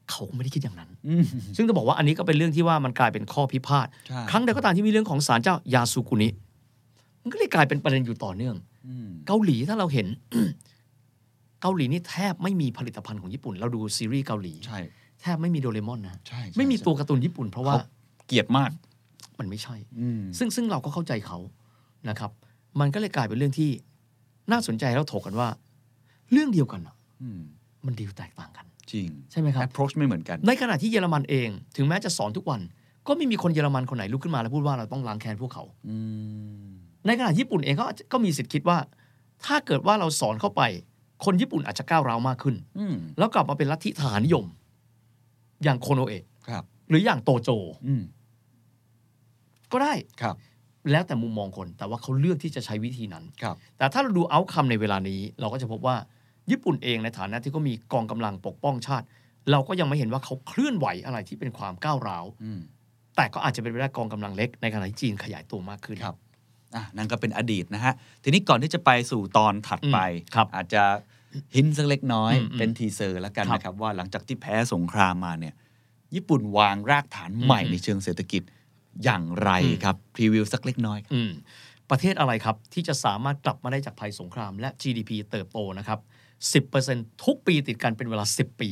[0.09, 1.23] เขาก็ไม่ได้คิดอย่างนั้นอืม
[1.55, 6.29] ซึ่งจะบอกว่าอันนี้ก็เป็นเรื่องที่ว่ามันกลายเป็นข้อพิพาทใช่ครั้งใดก็ตามที่มีเรื่องของศาลเจ้ายาสุกุนิ
[7.21, 8.55] มันก็เลยกลายเป็นประเด็นอยู่ต่อเนื่อง
[8.87, 10.07] อืมเกาหลีถ้าเราเห็น
[11.61, 14.79] เกาหลีนี่แทบไม่มีผลิตภัณฑ์ของญี่ปุ่น เราดูซีรีส์เกาหลีใช่
[15.21, 18.71] แทบไม่มีโดเรมอนนะใช่ใช่ไม่มีใช่ตัวการ์ตูนญี่ปุ่น เพราะว่าเขาเกลียดมาก
[19.39, 21.37] มันไม่ใช่อืมซึ่งซึ่งเราก็เข้าใจเขา
[22.09, 22.31] นะครับ
[22.79, 23.69] มันก็เลยกลายเป็นเรื่องที่
[24.51, 25.47] น่าสนใจแล้วถกกันว่า
[26.31, 27.41] เรื่องเดียวกันอะอืม
[27.85, 32.61] มันดีลแตกต่างกัน จริง ใช่ไหมครับ approach ไม่เหมือนกัน ในขณะที่เยอรมันเอง ถึงแม้จะสอนทุกวัน
[33.07, 35.95] ก็ไม่มีคนเยอรมันคนไหนลุกขึ้นมาแล้วพูดว่าเราต้องล้างแค้นพวกเขาอื
[36.65, 36.69] ม
[37.05, 38.77] ในขณะญี่ปุ่นเองก็ก็มีสิทธิ์คิดว่า
[39.45, 40.61] ถ้าเกิดว่าเราสอนเข้าไป
[41.25, 44.45] คนญี่ปุ่นอาจจะก้าวร้าวมากขึ้นอืมแล้วกลับมาเป็นลัทธิทหารนิยม
[45.63, 47.49] อย่างโคโนเอะครับหรืออย่างโตโจ
[47.87, 48.03] อืม
[49.71, 50.35] ก็ได้ครับ
[50.91, 55.95] แล้วแต่มุมมองคนแต่ว่าเขาเลือกที่จะใช้วิธีนั้นครับ แต่ถ้าเราดูเอาคำในเวลานี้ เราก็จะพบว่า
[56.49, 59.05] ญี่ปุ่นเองในฐานะที่เขามีกองกำลังปกป้องชาติ
[59.51, 62.61] เราก็ยังไม่เห็นว่าเขาเคลื่อนไหวอะไรที่เป็นความก้าวร้าวอืม
[63.15, 66.15] แต่ก็อาจจะเป็นไปได้กองกำลังเล็กในขณะที่จีนขยายตัวมากขึ้นครับ
[66.75, 70.83] อะนั่นก็เป็นอดีตนะฮะ ทีนี้ก่อนที่จะไปสู่ตอนถัดไปอืมครับอาจจะ
[71.55, 75.53] หินสักเล็กน้อยอืมอืมเป็น teaser แล้วกันครับนะครับ ว่าหลังจากที่แพ้สงครามมาเนี่ย
[76.15, 78.41] ญี่ปุ่นวางรากฐานใหม่อืมในเชิงเศรษฐกิจ
[79.03, 81.31] อย่างไรอืมครับ preview สักเล็กน้อยอืม
[81.89, 85.99] ประเทศอะไรครับ ที่จะสามารถกลับมาได้จากภัยสงครามและ GDP เติบโตนะครับ
[86.49, 88.69] 10%ทุกปีติดกันเป็นเวลา 10 ปี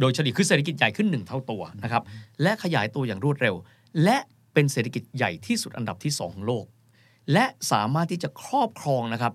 [0.00, 2.02] โดยเฉลี่ยคือเศรษฐกิจใหญ่ขึ้น 1 เท่าตัวนะครับ
[2.42, 3.54] และขยายตัวอย่างรวดเร็ว
[4.04, 4.18] และ
[4.52, 6.64] เป็นเศรษฐกิจใหญ่ที่สุดอันดับที่ 2 ของโลก
[7.32, 9.32] และสามารถที่จะครอบครองนะครับ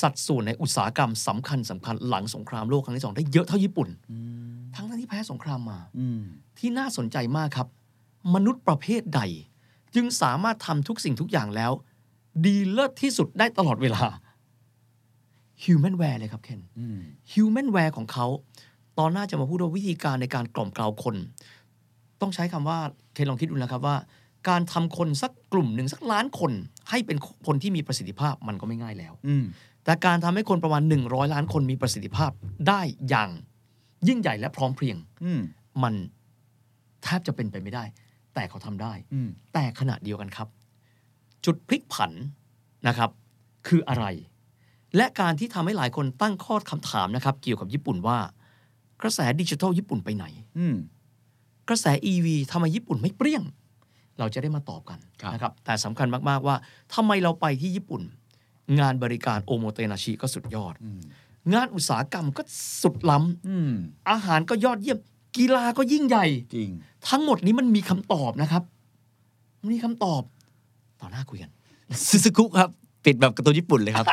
[0.00, 3.88] สัดส่วนในอุตสาหกรรมสำคัญสำคัญหลังสงครามโลกครั้งที่สองได้เยอะเท่าญี่ปุ่น
[4.74, 6.22] ทั้งที่แพ้สงครามมาอืม
[6.58, 7.68] ที่น่าสนใจมากครับ
[8.34, 9.20] มนุษย์ประเภทใด
[9.94, 11.72] จึงสามารถทำทุกสิ่งทุกอย่างแล้ว
[12.44, 14.04] ดีเลิศที่สุดได้ตลอดเวลา
[15.64, 16.98] Human w a r e เลยครับเคนอืม
[17.32, 18.26] Human w a r e ของเขา
[18.98, 21.16] ตอนหน้าจะมาพูดว่าวิธีการในการกล่อมกล่าวคน
[22.20, 22.78] ต้องใช้คำว่า
[23.14, 23.96] เคนลองคิดดูนะครับว่า
[24.48, 26.52] การทำคนสักกลุ่มหนึ่งสักล้านคน
[26.90, 29.44] ให้เป็นคนที่มีประสิทธิภาพมันก็ไม่ง่ายแล้วอืม
[29.84, 32.30] แต่การทำให้คนประมาณ 100 ล้านคนมีประสิทธิภาพ
[32.68, 33.30] ได้อย่าง
[34.08, 35.40] ยิ่งใหญ่และพร้อมเพรียงอืม
[35.82, 35.94] มัน
[37.02, 37.84] แทบจะเป็นไปไม่ได้
[38.34, 40.48] แต่เขาทำได้อืมแต่ขณะเดียวกันครับ
[41.44, 42.12] จุดพลิกผัน
[42.88, 43.10] นะครับ
[43.68, 44.04] คืออะไร
[44.96, 48.18] และการที่ทำให้หลายคนตั้งข้อคำถามนะครับ เกี่ยวกับญี่ปุ่นว่า
[49.02, 50.24] กระแสดิจิทัลญี่ปุ่นไปไหน
[50.58, 50.76] อืม
[51.68, 53.42] กระแส EV ทำไมญี่ปุ่นไม่เปรี้ยง
[54.18, 56.56] เราจะได้มาตอบกันครับนะครับ แต่สำคัญมากๆว่า
[56.94, 58.02] ทำไมเราไปที่ญี่ปุ่น
[58.80, 61.00] งานบริการโอโมเตนาชิก็สุดยอดอืม
[61.54, 62.42] งานอุตสาหกรรมก็
[62.82, 63.18] สุดล้
[63.48, 64.98] อืมำอาหารก็ยอดเยี่ยม
[65.36, 66.70] กีฬาก็ยิ่งใหญ่จริง
[67.08, 68.62] ทั้งหมดนี้มันมีคำตอบนะครับ
[69.60, 70.22] มันมีคำตอบ
[71.00, 71.50] ต่อหน้าคุยกัน
[72.08, 72.70] ซึซึคุครับ
[73.04, 74.06] ปิดแบบการ์ตูนญี่ปุ่นเลยครับ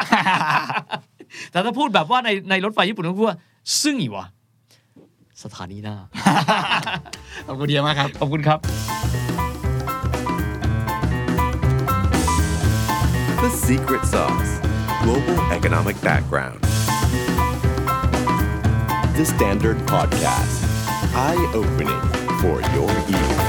[1.52, 3.38] แต่ถ้าพูดแบบว่าในในรถไฟญี่ปุ่นต้องพูดว่า
[3.82, 4.26] ซึ่งอีวะ
[5.44, 5.96] สถานีหน้า
[7.48, 8.60] ขอบคุณเดียมากครับ ขอบคุณครับ
[13.44, 14.52] The secret sauce
[15.04, 16.60] global economic background.
[19.18, 20.58] The Standard Podcast.
[21.16, 22.02] Eye opening
[22.42, 23.47] for your ears.